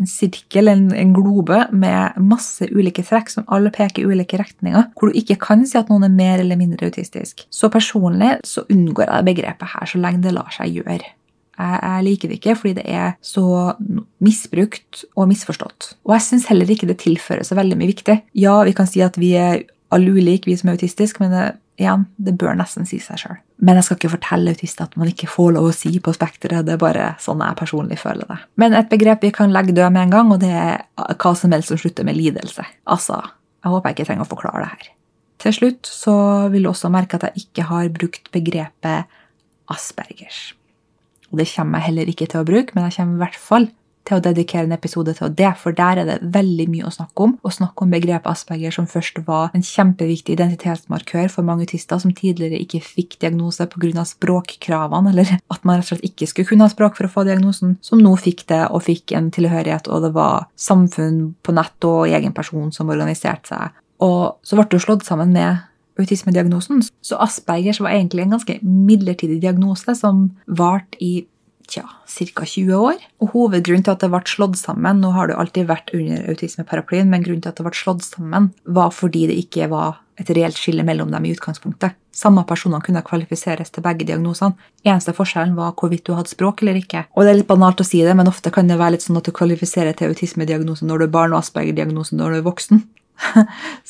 en 0.00 0.08
sirkel, 0.10 0.68
en, 0.68 0.86
en, 0.92 1.12
globe, 1.16 1.62
med 1.72 2.16
masse 2.20 2.68
ulike 2.68 3.04
trekk 3.06 3.32
som 3.32 3.46
alle 3.52 3.72
peker 3.74 4.04
i 4.04 4.08
ulike 4.10 4.40
retninger, 4.40 4.90
hvor 4.96 5.10
du 5.10 5.18
ikke 5.18 5.38
kan 5.40 5.64
si 5.68 5.78
at 5.80 5.90
noen 5.92 6.08
er 6.08 6.16
mer 6.16 6.42
eller 6.42 6.58
mindre 6.60 6.90
autistisk. 6.90 7.46
Så 7.50 7.70
personlig 7.72 8.36
så 8.46 8.66
unngår 8.72 9.08
jeg 9.08 9.28
begrepet 9.30 9.72
her 9.72 9.88
så 9.88 10.00
lenge 10.02 10.24
det 10.26 10.34
lar 10.36 10.52
seg 10.54 10.80
gjøre. 10.80 11.14
Jeg, 11.56 12.02
liker 12.04 12.28
det 12.28 12.36
ikke 12.36 12.54
fordi 12.58 12.74
det 12.76 12.84
er 12.92 13.14
så 13.24 13.46
misbrukt 14.20 15.06
og 15.16 15.30
misforstått. 15.30 15.94
Og 16.04 16.12
jeg 16.18 16.26
syns 16.26 16.50
heller 16.50 16.68
ikke 16.68 16.88
det 16.90 16.98
tilfører 17.00 17.46
så 17.48 17.56
veldig 17.56 17.78
mye 17.80 17.94
viktig. 17.94 18.18
Ja, 18.36 18.58
vi 18.68 18.74
kan 18.76 18.88
si 18.90 19.00
at 19.04 19.16
vi 19.16 19.32
er 19.40 19.64
alle 19.94 20.12
ulike, 20.12 20.50
vi 20.50 20.56
som 20.58 20.68
er 20.68 20.76
autistiske, 20.76 21.22
men 21.22 21.32
det 21.32 21.46
igjen, 21.76 22.06
det 22.16 22.34
bør 22.40 22.56
nesten 22.58 22.88
si 22.88 22.98
seg 23.02 23.20
sjøl. 23.20 23.38
Men 23.64 23.78
jeg 23.78 23.86
skal 23.86 23.98
ikke 23.98 24.12
fortelle 24.16 24.52
autister 24.52 24.84
at 24.84 24.96
man 25.00 25.10
ikke 25.10 25.28
får 25.30 25.54
lov 25.56 25.70
å 25.70 25.76
si 25.76 25.92
på 26.02 26.12
spekteret. 26.16 26.66
Det 26.66 26.74
er 26.74 26.82
bare 26.82 27.06
sånn 27.22 27.44
jeg 27.44 27.58
personlig 27.58 27.98
føler 28.00 28.28
det. 28.28 28.38
Men 28.60 28.76
et 28.76 28.90
begrep 28.92 29.24
vi 29.24 29.32
kan 29.36 29.54
legge 29.54 29.76
død 29.76 29.94
med 29.94 30.06
en 30.06 30.14
gang, 30.16 30.34
og 30.34 30.42
det 30.42 30.52
er 30.52 30.84
hva 31.16 31.32
som 31.38 31.54
helst 31.54 31.72
som 31.72 31.80
slutter 31.80 32.08
med 32.08 32.18
lidelse. 32.18 32.66
Altså, 32.92 33.22
jeg 33.64 33.72
håper 33.72 33.90
jeg 33.90 33.98
ikke 33.98 34.08
trenger 34.10 34.26
å 34.26 34.32
forklare 34.32 34.64
det 34.64 34.72
her. 34.74 34.92
Til 35.44 35.56
slutt 35.56 35.88
så 35.88 36.16
vil 36.52 36.64
du 36.64 36.72
også 36.72 36.92
merke 36.92 37.18
at 37.18 37.28
jeg 37.28 37.46
ikke 37.46 37.66
har 37.70 37.90
brukt 37.92 38.30
begrepet 38.34 39.18
aspergers. 39.72 40.54
Og 41.32 41.40
det 41.40 41.48
kommer 41.50 41.80
jeg 41.80 41.90
heller 41.90 42.12
ikke 42.12 42.28
til 42.30 42.42
å 42.42 42.48
bruke, 42.48 42.76
men 42.76 42.86
jeg 42.86 43.00
kommer 43.00 43.18
i 43.18 43.24
hvert 43.24 43.40
fall 43.40 43.68
til 44.06 44.18
å 44.18 44.22
dedikere 44.22 44.68
en 44.68 44.74
episode 44.76 45.14
til 45.18 45.32
det, 45.36 45.52
for 45.60 45.74
der 45.76 46.00
er 46.00 46.08
det 46.08 46.16
veldig 46.34 46.66
mye 46.72 46.86
å 46.88 46.94
snakke 46.94 47.26
om. 47.26 47.34
Å 47.42 47.52
snakke 47.52 47.84
om 47.84 47.92
begrepet 47.92 48.30
asperger, 48.30 48.74
som 48.74 48.88
først 48.90 49.20
var 49.26 49.54
en 49.56 49.64
kjempeviktig 49.66 50.36
identitetsmarkør 50.36 51.30
for 51.32 51.46
mange 51.46 51.66
autister 51.66 52.00
som 52.02 52.14
tidligere 52.16 52.60
ikke 52.62 52.82
fikk 52.84 53.18
diagnose 53.24 53.66
pga. 53.72 54.04
språkkravene, 54.06 55.10
eller 55.10 55.36
at 55.38 55.64
man 55.64 55.80
rett 55.80 55.86
og 55.86 55.94
slett 55.94 56.08
ikke 56.10 56.30
skulle 56.30 56.50
kunne 56.52 56.68
ha 56.68 56.72
språk 56.72 56.98
for 56.98 57.08
å 57.08 57.12
få 57.12 57.26
diagnosen, 57.26 57.76
som 57.82 58.02
nå 58.02 58.14
fikk 58.20 58.46
det 58.50 58.64
og 58.70 58.84
fikk 58.86 59.12
en 59.16 59.30
tilhørighet, 59.34 59.88
og 59.88 60.06
det 60.06 60.12
var 60.14 60.46
samfunn 60.56 61.34
på 61.42 61.54
nett 61.56 61.88
og 61.88 62.06
egen 62.08 62.34
person 62.36 62.72
som 62.72 62.92
organiserte 62.92 63.54
seg. 63.54 63.80
Og 64.04 64.36
så 64.44 64.58
ble 64.58 64.68
det 64.70 64.84
slått 64.84 65.06
sammen 65.06 65.32
med 65.34 65.64
autismediagnosen. 65.96 66.82
Så 67.00 67.16
Aspergers 67.22 67.80
var 67.80 67.94
egentlig 67.94 68.26
en 68.26 68.36
ganske 68.36 68.58
midlertidig 68.62 69.40
diagnose 69.40 69.94
som 69.96 70.28
varte 70.46 70.98
i 71.00 71.24
tja, 71.70 71.84
ca. 72.06 72.46
20 72.46 72.72
år. 72.78 73.04
Og 73.22 73.34
hovedgrunnen 73.34 73.84
til 73.86 73.94
at 73.94 74.02
det 74.04 74.10
ble 74.12 74.22
slått 74.28 74.58
sammen 74.60 75.02
Nå 75.02 75.12
har 75.16 75.30
det 75.30 75.36
alltid 75.40 75.68
vært 75.68 75.92
under 75.96 76.26
autismeparaplyen, 76.32 77.10
men 77.12 77.24
grunnen 77.24 77.44
til 77.44 77.52
at 77.52 77.60
det 77.60 77.66
ble 77.66 77.76
slått 77.76 78.04
sammen, 78.06 78.50
var 78.64 78.92
fordi 78.94 79.26
det 79.30 79.38
ikke 79.44 79.70
var 79.72 80.02
et 80.16 80.30
reelt 80.32 80.56
skille 80.56 80.84
mellom 80.86 81.10
dem 81.12 81.26
i 81.28 81.32
utgangspunktet. 81.34 81.96
Samme 82.16 82.46
personer 82.48 82.80
kunne 82.80 83.02
kvalifiseres 83.04 83.68
til 83.72 83.84
begge 83.84 84.06
diagnosene. 84.08 84.56
Eneste 84.86 85.12
forskjellen 85.16 85.56
var 85.58 85.74
hvorvidt 85.76 86.06
du 86.08 86.14
hadde 86.16 86.32
språk 86.32 86.62
eller 86.64 86.78
ikke. 86.80 87.04
Og 87.12 87.26
det 87.26 87.32
er 87.32 87.40
litt 87.42 87.50
banalt 87.50 87.82
å 87.82 87.86
si 87.86 88.00
det, 88.04 88.14
men 88.16 88.30
ofte 88.30 88.52
kan 88.54 88.70
det 88.70 88.78
være 88.80 88.96
litt 88.96 89.04
sånn 89.04 89.20
at 89.20 89.28
du 89.28 89.34
kvalifiserer 89.36 89.96
til 89.98 90.14
autismediagnosen 90.14 90.88
når 90.88 91.02
du 91.02 91.08
er 91.08 91.12
barn, 91.18 91.36
og 91.36 91.42
Asperger-diagnosen 91.44 92.22
når 92.22 92.32
du 92.32 92.38
er 92.40 92.46
voksen. 92.48 92.86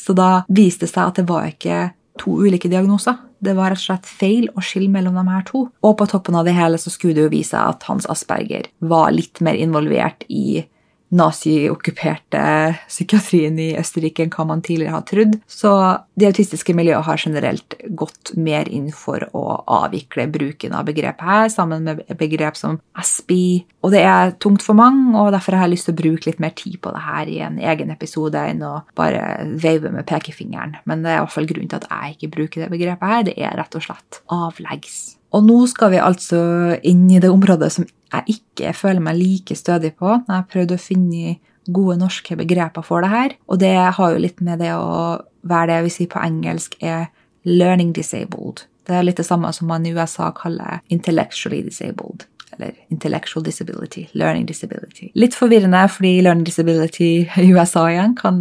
Så 0.06 0.16
da 0.18 0.30
viste 0.50 0.88
det 0.88 0.92
seg 0.94 1.12
at 1.12 1.20
det 1.20 1.28
var 1.30 1.46
ikke 1.52 1.78
to 2.20 2.38
ulike 2.46 2.70
diagnoser. 2.72 3.18
Det 3.38 3.54
var 3.56 3.72
rett 3.72 3.82
og 3.82 3.86
slett 3.88 4.08
feil 4.08 4.46
å 4.56 4.64
skille 4.64 4.90
mellom 4.92 5.18
de 5.18 5.26
her 5.28 5.44
to. 5.48 5.66
Og 5.84 5.96
på 6.00 6.08
toppen 6.10 6.38
av 6.38 6.46
det 6.48 6.56
hele 6.56 6.80
så 6.80 6.92
skulle 6.92 7.16
det 7.18 7.26
jo 7.26 7.34
vise 7.34 7.60
at 7.60 7.84
Hans 7.88 8.08
Asperger 8.12 8.70
var 8.78 9.12
litt 9.14 9.42
mer 9.44 9.58
involvert 9.60 10.24
i 10.32 10.64
naziokkuperte 11.16 12.42
psykiatrien 12.86 13.58
i 13.62 13.68
Østerrike 13.80 14.24
enn 14.24 14.32
hva 14.34 14.46
man 14.48 14.62
tidligere 14.64 14.96
har 14.96 15.06
trodd. 15.08 15.38
Så 15.48 15.72
det 16.18 16.30
autistiske 16.30 16.74
miljøet 16.76 17.06
har 17.06 17.20
generelt 17.20 17.76
gått 17.98 18.34
mer 18.36 18.68
inn 18.72 18.90
for 18.94 19.24
å 19.36 19.44
avvikle 19.78 20.28
bruken 20.32 20.76
av 20.76 20.86
begrepet 20.88 21.26
her, 21.26 21.48
sammen 21.52 21.86
med 21.86 22.04
begrep 22.20 22.58
som 22.58 22.78
SBI. 23.00 23.64
Og 23.86 23.94
det 23.94 24.02
er 24.06 24.34
tungt 24.42 24.64
for 24.66 24.78
mange, 24.78 25.14
og 25.16 25.32
derfor 25.34 25.56
har 25.56 25.66
jeg 25.66 25.76
lyst 25.76 25.90
til 25.90 25.96
å 25.96 26.00
bruke 26.02 26.30
litt 26.30 26.42
mer 26.42 26.54
tid 26.58 26.78
på 26.82 26.92
det 26.94 27.04
her 27.06 27.32
i 27.32 27.40
en 27.46 27.60
egen 27.62 27.92
episode 27.94 28.46
enn 28.52 28.64
å 28.66 28.74
bare 28.98 29.46
veive 29.62 29.92
med 29.94 30.08
pekefingeren. 30.08 30.78
Men 30.84 31.04
det 31.04 31.12
er 31.12 31.20
i 31.20 31.26
hvert 31.26 31.36
fall 31.36 31.50
grunnen 31.50 31.72
til 31.72 31.82
at 31.82 31.90
jeg 31.90 32.16
ikke 32.16 32.34
bruker 32.38 32.64
det 32.64 32.72
begrepet 32.72 33.14
her. 33.14 33.28
Det 33.30 33.38
er 33.38 33.56
rett 33.60 33.78
og 33.78 33.86
slett 33.86 34.24
avleggs. 34.32 35.15
Og 35.34 35.44
nå 35.44 35.58
skal 35.70 35.92
vi 35.94 36.02
altså 36.02 36.40
inn 36.86 37.06
i 37.10 37.20
det 37.22 37.30
området 37.32 37.72
som 37.74 37.86
jeg 37.86 38.38
ikke 38.38 38.72
føler 38.76 39.02
meg 39.02 39.18
like 39.18 39.56
stødig 39.58 39.96
på. 39.98 40.12
Jeg 40.14 40.32
har 40.32 40.46
prøvd 40.50 40.76
å 40.76 40.80
finne 40.80 41.36
gode 41.66 41.98
norske 41.98 42.36
begreper 42.38 42.84
for 42.86 43.02
det 43.02 43.10
her. 43.10 43.34
Og 43.50 43.60
det 43.62 43.74
har 43.74 44.14
jo 44.14 44.22
litt 44.22 44.40
med 44.44 44.62
det 44.62 44.72
å 44.76 45.18
være 45.46 45.70
det 45.70 45.78
jeg 45.78 45.86
vil 45.86 45.96
si 45.96 46.06
på 46.10 46.22
engelsk 46.22 46.78
er 46.80 47.08
learning 47.46 47.92
disabled. 47.96 48.64
Det 48.86 48.94
er 48.94 49.06
litt 49.06 49.18
det 49.18 49.26
samme 49.26 49.50
som 49.54 49.68
man 49.70 49.86
i 49.86 49.92
USA 49.94 50.30
kaller 50.34 50.80
intellectually 50.94 51.62
disabled. 51.66 52.26
Eller 52.54 52.72
intellectual 52.88 53.44
disability. 53.44 54.06
Learning 54.14 54.46
disability. 54.46 55.10
Litt 55.18 55.34
forvirrende, 55.36 55.82
fordi 55.92 56.20
learning 56.22 56.46
disability 56.46 57.26
i 57.26 57.50
USA 57.50 57.88
igjen 57.90 58.14
kan 58.18 58.38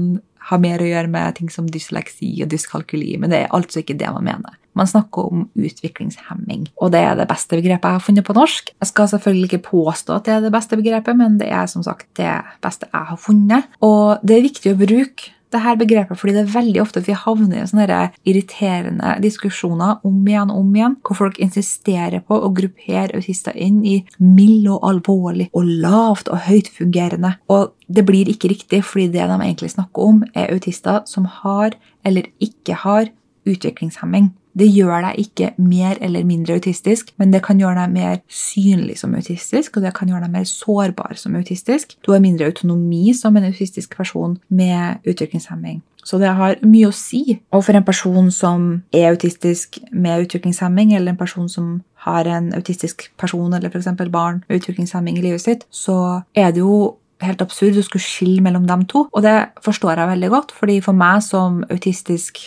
ha 0.49 0.59
mer 0.61 0.81
å 0.81 0.87
gjøre 0.87 1.09
med 1.11 1.39
ting 1.39 1.49
som 1.51 1.67
dysleksi 1.71 2.29
og 2.45 2.51
dyskalkuli, 2.53 3.15
men 3.17 3.33
det 3.33 3.41
er 3.41 3.55
altså 3.55 3.81
ikke 3.81 3.97
det 3.97 4.11
man 4.13 4.27
mener. 4.27 4.53
Man 4.75 4.89
snakker 4.89 5.29
om 5.31 5.45
utviklingshemming, 5.55 6.67
og 6.81 6.91
det 6.95 7.03
er 7.05 7.15
det 7.19 7.29
beste 7.29 7.57
begrepet 7.57 7.89
jeg 7.89 7.99
har 7.99 8.03
funnet 8.03 8.27
på 8.27 8.35
norsk. 8.37 8.73
Jeg 8.75 8.91
skal 8.91 9.11
selvfølgelig 9.13 9.51
ikke 9.51 9.69
påstå 9.69 10.17
at 10.17 10.27
det 10.27 10.35
er 10.35 10.43
det 10.43 10.51
beste 10.55 10.79
begrepet, 10.79 11.17
men 11.17 11.39
det 11.39 11.47
er 11.47 11.69
som 11.71 11.85
sagt 11.85 12.09
det 12.19 12.33
beste 12.63 12.89
jeg 12.91 13.09
har 13.11 13.21
funnet. 13.21 13.71
Og 13.85 14.19
det 14.25 14.37
er 14.37 14.47
viktig 14.49 14.73
å 14.73 14.79
bruke 14.79 15.31
det 15.55 15.61
her 15.63 15.77
begrepet 15.79 16.19
fordi 16.19 16.35
det 16.35 16.43
er 16.43 16.53
veldig 16.53 16.81
ofte 16.83 17.01
at 17.01 17.07
vi 17.07 17.15
havner 17.17 17.61
i 17.61 17.67
sånne 17.69 17.99
irriterende 18.27 19.15
diskusjoner 19.23 20.01
om 20.07 20.17
igjen 20.27 20.51
og 20.51 20.61
om 20.61 20.75
igjen, 20.75 20.97
hvor 21.05 21.19
folk 21.21 21.39
insisterer 21.43 22.23
på 22.25 22.37
å 22.37 22.51
gruppere 22.55 23.15
autister 23.15 23.55
inn 23.55 23.81
i 23.87 23.97
mild 24.19 24.67
og 24.73 24.87
alvorlig 24.89 25.49
og 25.55 25.69
lavt 25.85 26.31
og 26.33 26.45
høytfungerende. 26.49 27.35
Og 27.51 27.75
det 27.87 28.05
blir 28.07 28.31
ikke 28.31 28.51
riktig, 28.51 28.81
fordi 28.85 29.11
det 29.13 29.27
de 29.29 29.37
egentlig 29.37 29.75
snakker 29.75 30.09
om, 30.09 30.23
er 30.33 30.53
autister 30.55 31.03
som 31.09 31.29
har 31.41 31.77
eller 32.05 32.27
ikke 32.43 32.81
har 32.85 33.11
utviklingshemming. 33.45 34.33
Det 34.55 34.67
gjør 34.71 35.09
deg 35.09 35.19
ikke 35.25 35.49
mer 35.59 35.97
eller 36.03 36.23
mindre 36.27 36.55
autistisk, 36.59 37.11
men 37.19 37.33
det 37.33 37.43
kan 37.43 37.59
gjøre 37.59 37.83
deg 37.83 37.95
mer 37.95 38.21
synlig 38.31 38.99
som 39.01 39.15
autistisk, 39.17 39.75
og 39.75 39.83
det 39.83 39.91
kan 39.97 40.11
gjøre 40.11 40.23
deg 40.25 40.35
mer 40.37 40.47
sårbar 40.47 41.17
som 41.19 41.35
autistisk. 41.35 41.97
Du 42.05 42.13
har 42.13 42.23
mindre 42.23 42.47
autonomi 42.47 43.11
som 43.17 43.35
en 43.35 43.49
autistisk 43.49 43.97
person 43.97 44.37
med 44.47 45.03
utviklingshemming. 45.03 45.81
Så 46.05 46.19
det 46.21 46.29
har 46.37 46.59
mye 46.61 46.91
å 46.91 46.93
si. 46.93 47.39
Og 47.49 47.63
for 47.65 47.75
en 47.75 47.85
person 47.85 48.29
som 48.31 48.67
er 48.93 49.09
autistisk 49.09 49.79
med 49.91 50.27
utviklingshemming, 50.27 50.93
eller 50.93 51.15
en 51.15 51.19
person 51.19 51.49
som 51.49 51.79
har 52.05 52.29
en 52.29 52.51
autistisk 52.53 53.09
person 53.17 53.53
eller 53.57 53.73
f.eks. 53.73 53.89
barn 54.13 54.43
med 54.45 54.61
utviklingshemming 54.61 55.17
i 55.17 55.25
livet 55.25 55.41
sitt, 55.41 55.65
så 55.73 56.21
er 56.37 56.53
det 56.53 56.61
jo 56.61 56.99
helt 57.23 57.41
absurd 57.41 57.79
å 57.79 57.85
skulle 57.85 58.05
skille 58.05 58.43
mellom 58.45 58.67
dem 58.69 58.85
to. 58.91 59.07
Og 59.09 59.25
det 59.25 59.35
forstår 59.65 59.97
jeg 59.97 60.11
veldig 60.13 60.29
godt, 60.33 60.53
fordi 60.53 60.77
for 60.85 60.97
meg 60.97 61.23
som 61.25 61.63
autistisk 61.73 62.43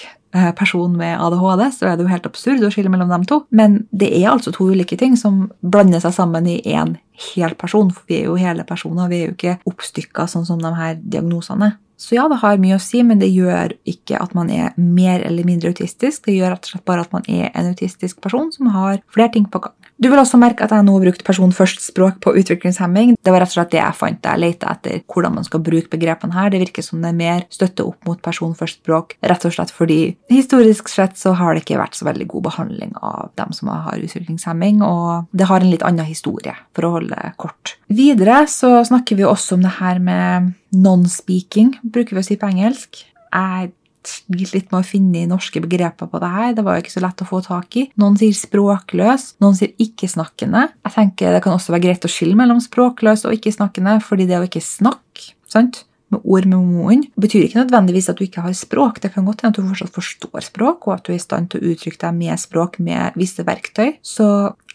person 0.59 0.97
med 0.97 1.17
ADHD, 1.21 1.65
så 1.73 1.89
er 1.89 1.97
det 1.97 2.05
jo 2.05 2.13
helt 2.13 2.29
absurd 2.29 2.65
å 2.65 2.71
skille 2.73 2.93
mellom 2.93 3.11
dem 3.13 3.27
to. 3.29 3.43
Men 3.51 3.83
det 3.91 4.11
er 4.21 4.31
altså 4.33 4.53
to 4.55 4.69
ulike 4.73 4.99
ting 5.01 5.17
som 5.17 5.47
blander 5.61 6.03
seg 6.05 6.17
sammen 6.17 6.49
i 6.51 6.61
én 6.69 6.97
hel 7.33 7.57
person. 7.59 7.91
For 7.95 8.09
vi 8.11 8.21
er 8.21 8.31
jo 8.31 8.39
hele 8.41 8.67
personer, 8.69 9.11
vi 9.11 9.23
er 9.23 9.31
jo 9.31 9.37
ikke 9.37 9.59
oppstykka 9.69 10.29
sånn 10.31 10.47
som 10.49 10.63
de 10.63 10.73
her 10.77 10.99
diagnosene. 11.01 11.75
Så 11.99 12.15
ja, 12.15 12.29
det 12.31 12.39
har 12.45 12.61
mye 12.63 12.77
å 12.77 12.83
si, 12.83 13.01
men 13.03 13.19
det 13.19 13.33
gjør 13.35 13.73
ikke 13.89 14.21
at 14.23 14.35
man 14.39 14.53
er 14.55 14.77
mer 14.79 15.25
eller 15.27 15.47
mindre 15.47 15.73
autistisk. 15.73 16.29
Det 16.29 16.37
gjør 16.37 16.55
rett 16.55 16.69
og 16.69 16.77
slett 16.77 16.87
bare 16.87 17.03
at 17.03 17.15
man 17.17 17.27
er 17.27 17.51
en 17.51 17.73
autistisk 17.73 18.21
person 18.23 18.53
som 18.55 18.71
har 18.71 19.01
flere 19.11 19.35
ting 19.35 19.49
på 19.51 19.65
gang. 19.65 19.75
Du 19.99 20.07
vil 20.07 20.21
også 20.21 20.39
merke 20.39 20.63
at 20.63 20.71
jeg 20.71 20.87
nå 20.87 20.93
har 20.95 21.03
brukt 21.09 21.25
person 21.27 21.51
først-språk 21.55 22.21
på 22.23 22.33
utviklingshemming. 22.39 23.17
Det 23.19 23.33
var 23.35 23.43
rett 23.43 23.51
og 23.51 23.57
slett 23.57 23.73
det 23.73 23.81
jeg 23.81 23.99
fant 23.99 24.21
da 24.23 24.37
jeg 24.37 24.43
lette 24.45 24.69
etter 24.71 25.01
hvordan 25.11 25.35
man 25.35 25.47
skal 25.47 25.63
bruke 25.67 25.91
begrepene 25.91 26.37
her. 26.37 26.53
Det 26.55 26.61
virker 26.63 26.87
som 26.87 27.03
det 27.03 27.11
er 27.11 27.19
mer 27.19 27.43
støtte 27.51 27.83
opp 27.83 28.07
mot 28.07 28.21
person 28.23 28.55
først-språk, 28.59 29.17
rett 29.27 29.47
og 29.49 29.57
slett 29.57 29.73
fordi 29.75 29.99
historisk 30.31 30.91
sett 30.93 31.19
så 31.19 31.35
har 31.39 31.55
det 31.55 31.65
ikke 31.65 31.81
vært 31.81 31.99
så 31.99 32.07
veldig 32.07 32.29
god 32.31 32.47
behandling 32.47 32.95
av 33.03 33.33
dem 33.41 33.51
som 33.57 33.73
har 33.75 33.99
utviklingshemming, 33.99 34.85
og 34.87 35.27
det 35.35 35.51
har 35.51 35.65
en 35.65 35.73
litt 35.73 35.83
annen 35.87 36.07
historie, 36.07 36.55
for 36.77 36.87
å 36.87 36.95
holde 36.99 37.19
det 37.19 37.35
kort. 37.43 37.75
Videre 37.91 38.45
så 38.51 38.77
snakker 38.87 39.19
vi 39.19 39.27
også 39.27 39.59
om 39.59 39.67
det 39.67 39.75
her 39.81 39.99
med 39.99 40.53
non-speaking, 40.79 41.75
bruker 41.83 42.15
vi 42.15 42.23
å 42.23 42.29
si 42.29 42.39
på 42.39 42.51
engelsk. 42.53 43.03
Jeg 43.35 43.73
slitt 44.07 44.55
litt 44.55 44.71
med 44.73 44.81
å 44.81 44.87
finne 44.87 45.25
norske 45.31 45.63
begreper 45.65 46.11
på 46.11 46.21
det 46.23 46.31
her. 46.35 46.55
Det 46.57 46.65
var 46.67 46.77
jo 46.77 46.85
ikke 46.85 46.95
så 46.95 47.03
lett 47.05 47.25
å 47.25 47.29
få 47.29 47.43
tak 47.47 47.81
i. 47.81 47.89
Noen 48.01 48.19
sier 48.21 48.37
språkløs, 48.37 49.33
noen 49.43 49.59
sier 49.59 49.75
ikke-snakkende. 49.83 50.69
Jeg 50.87 50.95
tenker 50.95 51.35
Det 51.35 51.43
kan 51.45 51.57
også 51.57 51.75
være 51.75 51.87
greit 51.89 52.07
å 52.07 52.13
skille 52.13 52.39
mellom 52.39 52.63
språkløs 52.63 53.27
og 53.29 53.37
ikke-snakkende, 53.37 53.99
fordi 54.05 54.29
det 54.31 54.41
å 54.41 54.47
ikke 54.49 54.65
snakke 54.65 55.35
sant? 55.49 55.85
med 56.09 56.25
ord 56.25 56.47
med 56.49 56.59
munnen 56.65 57.03
betyr 57.21 57.45
ikke 57.45 57.61
nødvendigvis 57.61 58.09
at 58.11 58.21
du 58.21 58.25
ikke 58.25 58.45
har 58.45 58.55
språk. 58.57 59.01
Det 59.03 59.13
kan 59.15 59.27
godt 59.29 59.45
hende 59.45 59.53
at 59.53 59.61
du 59.61 59.69
fortsatt 59.69 59.97
forstår 59.97 60.47
språk, 60.47 60.89
og 60.89 60.95
at 60.97 61.05
du 61.05 61.13
er 61.13 61.19
i 61.19 61.23
stand 61.23 61.51
til 61.53 61.61
å 61.61 61.73
uttrykke 61.73 62.01
deg 62.07 62.17
med 62.17 62.41
språk 62.41 62.79
med 62.81 63.19
visse 63.19 63.45
verktøy. 63.45 63.99
Så 64.01 64.29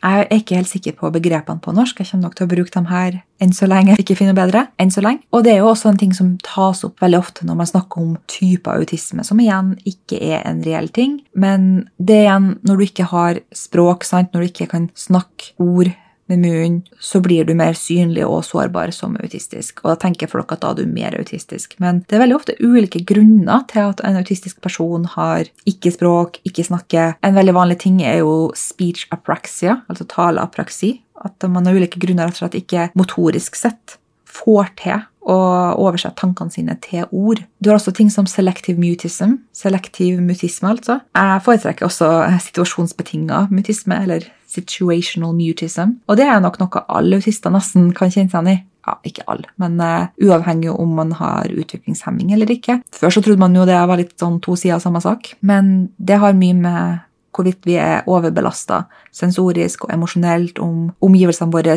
jeg 0.03 0.27
er 0.27 0.41
ikke 0.41 0.57
helt 0.59 0.67
sikker 0.67 0.95
på 0.99 1.11
begrepene 1.15 1.63
på 1.63 1.71
norsk. 1.75 2.01
Jeg 2.01 2.09
kommer 2.09 2.27
nok 2.27 2.35
til 2.35 2.47
å 2.47 2.51
bruke 2.51 2.73
dem 2.75 2.89
her 2.89 3.21
enn 3.43 3.53
så 3.55 3.67
lenge 3.67 3.93
jeg 3.93 4.03
ikke 4.03 4.17
finner 4.19 4.35
bedre. 4.35 4.65
enn 4.79 4.91
så 4.91 5.01
lenge. 5.03 5.23
Og 5.31 5.45
det 5.45 5.53
er 5.53 5.61
jo 5.61 5.69
også 5.71 5.89
en 5.89 5.99
ting 5.99 6.13
som 6.15 6.35
tas 6.43 6.83
opp 6.83 6.99
veldig 7.03 7.19
ofte 7.19 7.47
når 7.47 7.59
man 7.59 7.69
snakker 7.69 8.01
om 8.01 8.17
typer 8.27 8.79
autisme, 8.79 9.23
som 9.23 9.39
igjen 9.39 9.77
ikke 9.87 10.19
er 10.19 10.43
en 10.47 10.61
reell 10.63 10.89
ting. 10.89 11.21
Men 11.35 11.87
det 11.97 12.23
igjen 12.25 12.57
når 12.67 12.79
du 12.79 12.85
ikke 12.87 13.09
har 13.11 13.39
språk, 13.55 14.03
sant? 14.03 14.33
når 14.33 14.43
du 14.43 14.51
ikke 14.51 14.71
kan 14.75 14.89
snakke 14.95 15.55
ord 15.63 15.91
med 16.31 16.39
munnen, 16.39 16.81
så 16.99 17.19
blir 17.23 17.45
du 17.45 17.53
mer 17.57 17.75
synlig 17.77 18.23
og 18.27 18.43
sårbar 18.47 18.93
som 18.95 19.17
autistisk. 19.19 19.81
Og 19.83 19.93
da 19.93 19.95
tenker 20.05 20.31
folk 20.31 20.51
at 20.55 20.63
da 20.63 20.71
er 20.71 20.81
du 20.81 20.89
mer 20.89 21.15
autistisk. 21.19 21.75
Men 21.83 22.03
det 22.07 22.17
er 22.17 22.23
veldig 22.23 22.37
ofte 22.37 22.57
ulike 22.63 23.03
grunner 23.07 23.65
til 23.71 23.91
at 23.91 24.03
en 24.07 24.19
autistisk 24.21 24.61
person 24.63 25.07
har 25.15 25.49
ikke 25.69 25.93
språk, 25.95 26.39
ikke 26.47 26.67
snakker. 26.69 27.17
En 27.23 27.35
veldig 27.37 27.57
vanlig 27.57 27.81
ting 27.83 28.01
er 28.05 28.21
jo 28.21 28.51
speech 28.57 29.07
apraxia, 29.15 29.81
altså 29.91 30.07
taleapraksi. 30.09 30.95
At 31.23 31.43
man 31.47 31.67
av 31.69 31.75
ulike 31.77 32.01
grunner 32.01 32.27
rett 32.27 32.39
og 32.39 32.45
slett 32.45 32.61
ikke 32.63 32.89
motorisk 32.99 33.59
sett 33.59 33.97
får 34.33 34.71
til 34.81 35.03
å 35.23 35.37
oversette 35.79 36.19
tankene 36.19 36.53
sine 36.53 36.75
til 36.83 37.07
ord. 37.11 37.41
Du 37.63 37.69
har 37.71 37.79
også 37.79 37.93
ting 37.95 38.11
som 38.11 38.27
selective 38.29 38.79
mutism. 38.79 39.37
Selektiv 39.55 40.19
mutisme, 40.23 40.73
altså. 40.75 40.99
Jeg 41.15 41.43
foretrekker 41.45 41.87
også 41.87 42.11
situasjonsbetinga 42.49 43.47
mutisme, 43.53 44.01
eller 44.03 44.27
situational 44.53 45.33
mutism. 45.37 45.97
Og 46.07 46.19
det 46.19 46.27
er 46.27 46.43
nok 46.43 46.59
noe 46.61 46.85
alle 46.91 47.19
autister 47.21 47.53
nesten 47.53 47.91
kan 47.95 48.11
kjenne 48.13 48.31
seg 48.31 48.43
igjen 48.43 48.53
i. 48.53 48.59
Ja, 48.83 48.97
ikke 49.07 49.23
alle, 49.31 49.47
men 49.63 49.77
uh, 49.79 50.09
uavhengig 50.19 50.73
om 50.73 50.97
man 50.97 51.13
har 51.15 51.47
utviklingshemming 51.47 52.33
eller 52.35 52.49
ikke. 52.51 52.81
Før 52.91 53.13
så 53.15 53.21
trodde 53.23 53.39
man 53.39 53.55
jo 53.55 53.63
det 53.63 53.77
var 53.79 53.95
litt 53.95 54.17
sånn 54.19 54.41
to 54.43 54.57
sider 54.59 54.75
av 54.75 54.83
samme 54.83 54.99
sak, 54.99 55.29
men 55.39 55.69
det 55.95 56.17
har 56.19 56.35
mye 56.35 56.57
med 56.57 57.05
hvorvidt 57.33 57.65
vi 57.67 57.77
er 57.81 58.07
overbelasta 58.09 58.83
sensorisk 59.13 59.85
og 59.85 59.93
emosjonelt, 59.93 60.59
om 60.63 60.89
omgivelsene 61.03 61.53
våre 61.53 61.75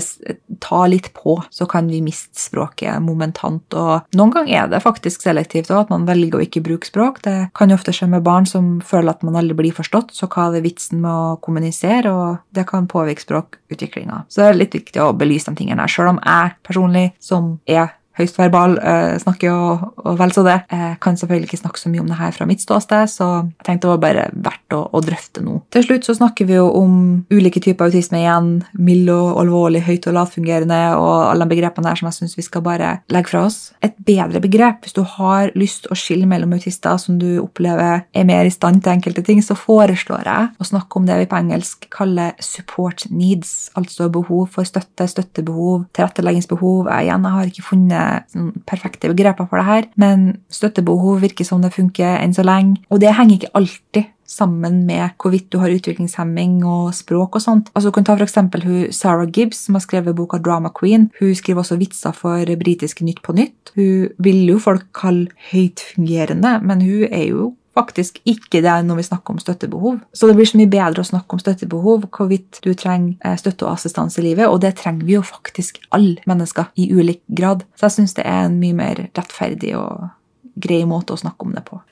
tar 0.62 0.86
litt 0.92 1.10
på, 1.16 1.36
så 1.50 1.66
kan 1.70 1.88
vi 1.90 2.02
miste 2.04 2.40
språket 2.40 3.02
momentant. 3.04 3.76
Og 3.76 4.16
noen 4.16 4.32
ganger 4.34 4.54
er 4.56 4.70
det 4.72 4.82
faktisk 4.84 5.26
selektivt 5.26 5.72
òg, 5.72 5.86
at 5.86 5.92
man 5.92 6.06
velger 6.08 6.38
å 6.38 6.44
ikke 6.44 6.64
bruke 6.64 6.88
språk. 6.88 7.20
Det 7.26 7.36
kan 7.56 7.72
jo 7.72 7.78
ofte 7.78 7.94
skje 7.96 8.08
med 8.12 8.24
barn 8.26 8.48
som 8.48 8.76
føler 8.84 9.14
at 9.14 9.26
man 9.26 9.38
aldri 9.40 9.58
blir 9.58 9.76
forstått, 9.76 10.14
så 10.16 10.30
hva 10.30 10.48
er 10.52 10.64
vitsen 10.64 11.02
med 11.04 11.12
å 11.12 11.36
kommunisere? 11.42 12.12
Og 12.12 12.56
det 12.56 12.66
kan 12.70 12.88
påvirke 12.90 13.24
språkutviklinga. 13.24 14.24
Så 14.28 14.42
det 14.42 14.48
er 14.48 14.60
litt 14.62 14.76
viktig 14.76 15.02
å 15.02 15.12
belyse 15.16 15.50
de 15.50 15.60
tingene 15.60 15.84
her, 15.84 15.92
sjøl 15.92 16.14
om 16.14 16.22
jeg 16.22 16.56
personlig, 16.66 17.08
som 17.22 17.56
er 17.68 17.94
høyst 18.16 18.38
verbal, 18.40 18.78
eh, 18.80 19.16
snakker 19.20 19.52
og, 19.52 19.86
og 20.04 20.18
vel 20.20 20.32
så 20.34 20.44
det. 20.46 20.56
Jeg 20.72 20.98
kan 21.04 21.18
selvfølgelig 21.20 21.50
ikke 21.50 21.60
snakke 21.62 21.80
så 21.80 21.92
mye 21.92 22.02
om 22.02 22.10
det 22.10 22.18
her 22.20 22.34
fra 22.36 22.46
mitt 22.48 22.62
ståsted, 22.64 23.10
så 23.12 23.28
jeg 23.42 23.66
tenkte 23.66 23.86
det 23.86 23.92
var 23.92 24.02
bare 24.02 24.26
verdt 24.32 24.76
å, 24.76 24.80
å, 24.90 25.02
drøfte 25.04 25.44
nå. 25.44 25.58
Til 25.74 25.84
slutt 25.84 26.08
så 26.08 26.16
snakker 26.16 26.48
vi 26.48 26.56
jo 26.56 26.66
om 26.78 26.96
ulike 27.30 27.62
typer 27.62 27.90
autisme 27.90 28.22
igjen. 28.22 28.50
Mild 28.80 29.10
og 29.12 29.40
alvorlig, 29.42 29.84
høyt 29.86 30.08
og 30.10 30.16
lavfungerende 30.16 30.80
og 30.98 31.12
alle 31.28 31.46
de 31.46 31.54
begrepene 31.54 31.86
der 31.86 32.00
som 32.00 32.08
jeg 32.08 32.18
syns 32.18 32.36
vi 32.38 32.46
skal 32.46 32.64
bare 32.66 32.96
legge 33.12 33.32
fra 33.32 33.44
oss. 33.46 33.58
Et 33.84 33.94
bedre 34.08 34.40
begrep 34.42 34.86
hvis 34.86 34.96
du 34.96 35.02
har 35.16 35.52
lyst 35.58 35.88
å 35.90 35.98
skille 35.98 36.28
mellom 36.28 36.56
autister 36.56 36.98
som 37.00 37.20
du 37.20 37.36
opplever 37.42 38.04
er 38.16 38.28
mer 38.28 38.48
i 38.48 38.54
stand 38.54 38.82
til 38.82 38.96
enkelte 38.96 39.24
ting, 39.26 39.42
så 39.44 39.56
foreslår 39.58 40.26
jeg 40.26 40.50
å 40.58 40.68
snakke 40.68 40.98
om 40.98 41.06
det 41.08 41.20
vi 41.20 41.28
på 41.30 41.38
engelsk 41.38 41.86
kaller 41.92 42.34
support 42.42 43.06
needs, 43.10 43.70
altså 43.78 44.08
behov 44.12 44.48
for 44.56 44.68
støtte, 44.68 45.06
støttebehov, 45.10 45.86
tilretteleggingsbehov. 45.96 46.90
Jeg, 46.90 47.06
igjen, 47.06 47.28
jeg 47.28 47.36
har 47.36 47.52
ikke 47.52 47.66
funnet 47.70 48.05
sånn 48.32 48.52
perfekte 48.68 49.10
begreper 49.12 49.48
for 49.48 49.60
det 49.60 49.68
her, 49.68 49.88
men 50.00 50.28
støttebehov 50.52 51.22
virker 51.24 51.48
som 51.48 51.64
det 51.64 51.74
funker 51.76 52.18
enn 52.20 52.36
så 52.36 52.44
lenge. 52.46 52.80
Og 52.90 53.02
det 53.02 53.14
henger 53.16 53.40
ikke 53.40 53.56
alltid 53.58 54.12
sammen 54.26 54.80
med 54.86 55.14
hvorvidt 55.22 55.48
du 55.54 55.58
har 55.62 55.70
utviklingshemming 55.70 56.58
og 56.66 56.90
språk 56.96 57.38
og 57.38 57.44
sånt. 57.44 57.70
Altså, 57.74 57.90
du 57.90 57.96
kan 57.96 58.06
ta 58.08 58.16
for 58.16 58.26
eksempel 58.26 58.64
hun 58.66 58.94
Sarah 58.94 59.28
Gibbs, 59.30 59.64
som 59.66 59.78
har 59.78 59.84
skrevet 59.84 60.16
boka 60.18 60.40
Drama 60.42 60.72
Queen. 60.74 61.08
Hun 61.20 61.34
skriver 61.38 61.62
også 61.62 61.78
vitser 61.80 62.16
for 62.16 62.56
britiske 62.58 63.06
Nytt 63.06 63.22
på 63.22 63.36
Nytt. 63.36 63.72
Hun 63.76 64.10
vil 64.18 64.42
jo 64.50 64.58
folk 64.62 64.88
kalle 64.96 65.30
høytfungerende, 65.52 66.58
men 66.62 66.82
hun 66.82 67.06
er 67.10 67.28
jo 67.30 67.52
faktisk 67.76 68.20
ikke 68.24 68.62
det 68.64 68.76
når 68.86 69.00
vi 69.00 69.06
snakker 69.10 69.34
om 69.34 69.40
støttebehov. 69.42 69.98
Så 70.16 70.28
det 70.28 70.36
blir 70.38 70.48
så 70.48 70.60
mye 70.60 70.72
bedre 70.72 71.02
å 71.02 71.10
snakke 71.10 71.36
om 71.36 71.42
støttebehov, 71.42 72.06
hvorvidt 72.16 72.60
du 72.64 72.72
trenger 72.74 73.16
eh, 73.20 73.36
støtte 73.40 73.66
og 73.66 73.74
assistanse 73.74 74.22
i 74.22 74.28
livet, 74.30 74.48
og 74.48 74.62
det 74.64 74.76
trenger 74.80 75.06
vi 75.06 75.18
jo 75.18 75.24
faktisk 75.26 75.82
alle 75.96 76.16
mennesker 76.28 76.72
i 76.80 76.88
ulik 76.94 77.22
grad. 77.28 77.66
Så 77.76 77.88
jeg 77.88 77.98
syns 77.98 78.16
det 78.16 78.24
er 78.28 78.46
en 78.46 78.60
mye 78.60 78.76
mer 78.76 79.04
rettferdig 79.08 79.76
og 79.78 80.08
grei 80.56 80.84
måte 80.88 81.14
å 81.14 81.20
snakke 81.20 81.46
om 81.46 81.52
det 81.56 81.66
på. 81.66 81.82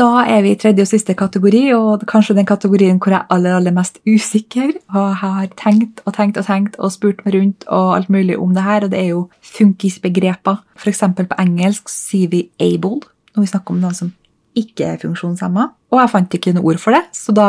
Da 0.00 0.22
er 0.24 0.40
vi 0.40 0.54
i 0.54 0.56
tredje 0.56 0.86
og 0.86 0.88
siste 0.88 1.12
kategori, 1.18 1.66
og 1.76 2.06
kanskje 2.08 2.38
den 2.38 2.48
kategorien 2.48 2.96
hvor 2.96 3.12
jeg 3.12 3.20
er 3.20 3.34
aller, 3.34 3.58
aller 3.58 3.74
mest 3.76 3.98
usikker. 4.08 4.72
Og 4.94 5.02
jeg 5.02 5.18
har 5.20 5.50
tenkt 5.60 6.00
og 6.06 6.16
tenkt 6.16 6.40
og 6.40 6.46
tenkt 6.48 6.78
og 6.80 6.94
spurt 6.94 7.20
meg 7.26 7.36
rundt 7.36 7.66
og 7.68 7.92
alt 7.98 8.08
mulig 8.12 8.38
om 8.40 8.54
det 8.56 8.64
her, 8.64 8.86
og 8.86 8.94
det 8.94 9.02
er 9.02 9.10
jo 9.10 9.26
funkisbegreper. 9.44 10.62
Eksempel 10.88 11.28
på 11.28 11.38
engelsk 11.38 11.92
sier 11.92 12.32
vi 12.32 12.48
'able' 12.58 13.02
når 13.34 13.44
vi 13.44 13.52
snakker 13.52 13.74
om 13.74 13.80
noen 13.80 13.94
som 13.96 14.12
ikke 14.58 14.92
er 14.94 15.00
funksjonshemma. 15.02 15.68
Og 15.92 16.00
jeg 16.00 16.12
fant 16.12 16.36
ikke 16.38 16.54
noe 16.56 16.72
ord 16.72 16.80
for 16.82 16.96
det, 16.96 17.04
så 17.16 17.34
da 17.36 17.48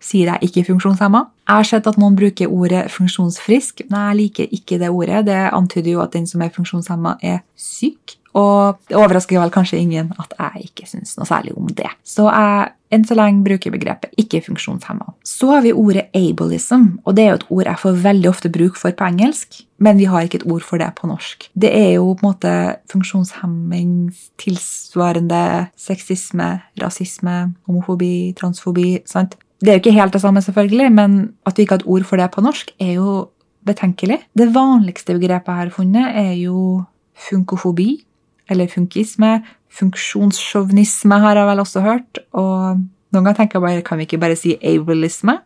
sier 0.00 0.32
jeg 0.32 0.50
ikke 0.50 0.66
funksjonshemma. 0.70 1.24
Jeg 1.50 1.64
har 1.64 1.66
sett 1.66 1.86
at 1.90 1.96
noen 1.98 2.14
bruker 2.14 2.52
ordet 2.54 2.84
funksjonsfrisk, 2.94 3.80
men 3.90 4.04
jeg 4.04 4.18
liker 4.20 4.52
ikke 4.54 4.76
det 4.78 4.90
ordet. 4.94 5.24
Det 5.26 5.38
antyder 5.50 5.96
jo 5.96 6.02
at 6.04 6.12
den 6.14 6.28
som 6.30 6.44
er 6.46 6.52
funksjonshemma, 6.54 7.16
er 7.26 7.40
syk. 7.58 8.14
Og 8.38 8.78
det 8.86 8.94
overrasker 8.94 9.40
vel 9.42 9.50
kanskje 9.50 9.80
ingen 9.82 10.12
at 10.22 10.36
jeg 10.38 10.68
ikke 10.68 10.86
syns 10.86 11.16
noe 11.18 11.26
særlig 11.26 11.56
om 11.58 11.66
det. 11.74 11.90
Så 12.06 12.28
jeg 12.30 12.70
enn 12.94 13.06
så 13.06 13.16
lenge 13.18 13.42
bruker 13.46 13.74
begrepet 13.74 14.14
ikke 14.22 14.44
funksjonshemma. 14.46 15.10
Så 15.26 15.50
har 15.50 15.66
vi 15.66 15.74
ordet 15.74 16.06
ableism, 16.14 16.86
og 17.02 17.18
det 17.18 17.24
er 17.24 17.32
jo 17.32 17.40
et 17.40 17.50
ord 17.58 17.72
jeg 17.72 17.82
får 17.82 18.00
veldig 18.06 18.30
ofte 18.30 18.54
bruk 18.54 18.78
for 18.78 18.94
på 18.94 19.10
engelsk, 19.10 19.60
men 19.82 19.98
vi 19.98 20.06
har 20.10 20.26
ikke 20.26 20.44
et 20.44 20.48
ord 20.54 20.62
for 20.66 20.78
det 20.78 20.92
på 21.02 21.10
norsk. 21.10 21.50
Det 21.58 21.74
er 21.74 21.92
jo 21.96 22.12
på 22.14 22.22
en 22.22 22.30
måte 22.30 22.54
funksjonshemming 22.94 23.92
tilsvarende 24.38 25.44
sexisme, 25.74 26.52
rasisme, 26.78 27.38
homofobi, 27.66 28.34
transfobi. 28.38 29.00
sant? 29.10 29.34
Det 29.60 29.68
er 29.68 29.76
jo 29.76 29.82
ikke 29.82 29.96
helt 29.96 30.14
det 30.16 30.22
samme, 30.22 30.42
selvfølgelig, 30.42 30.92
men 30.92 31.18
at 31.46 31.56
vi 31.56 31.62
ikke 31.66 31.76
har 31.76 31.82
et 31.82 31.90
ord 31.90 32.06
for 32.08 32.16
det 32.16 32.30
på 32.32 32.40
norsk, 32.44 32.70
er 32.80 32.94
jo 32.96 33.28
betenkelig. 33.66 34.18
Det 34.32 34.48
vanligste 34.54 35.16
begrepet 35.18 35.52
jeg 35.52 35.64
har 35.64 35.74
funnet, 35.74 36.06
er 36.16 36.32
jo 36.40 36.82
funkofobi, 37.28 37.90
eller 38.50 38.70
funkisme. 38.72 39.42
Funksjonssjåvinisme 39.70 41.20
har 41.20 41.36
jeg 41.36 41.50
vel 41.50 41.62
også 41.62 41.84
hørt. 41.84 42.22
Og 42.32 42.80
noen 43.12 43.24
ganger 43.24 43.36
tenker 43.42 43.58
jeg 43.60 43.66
bare, 43.66 43.84
kan 43.86 44.00
vi 44.00 44.08
ikke 44.08 44.22
bare 44.22 44.38
si 44.38 44.56
ableisme? 44.64 45.38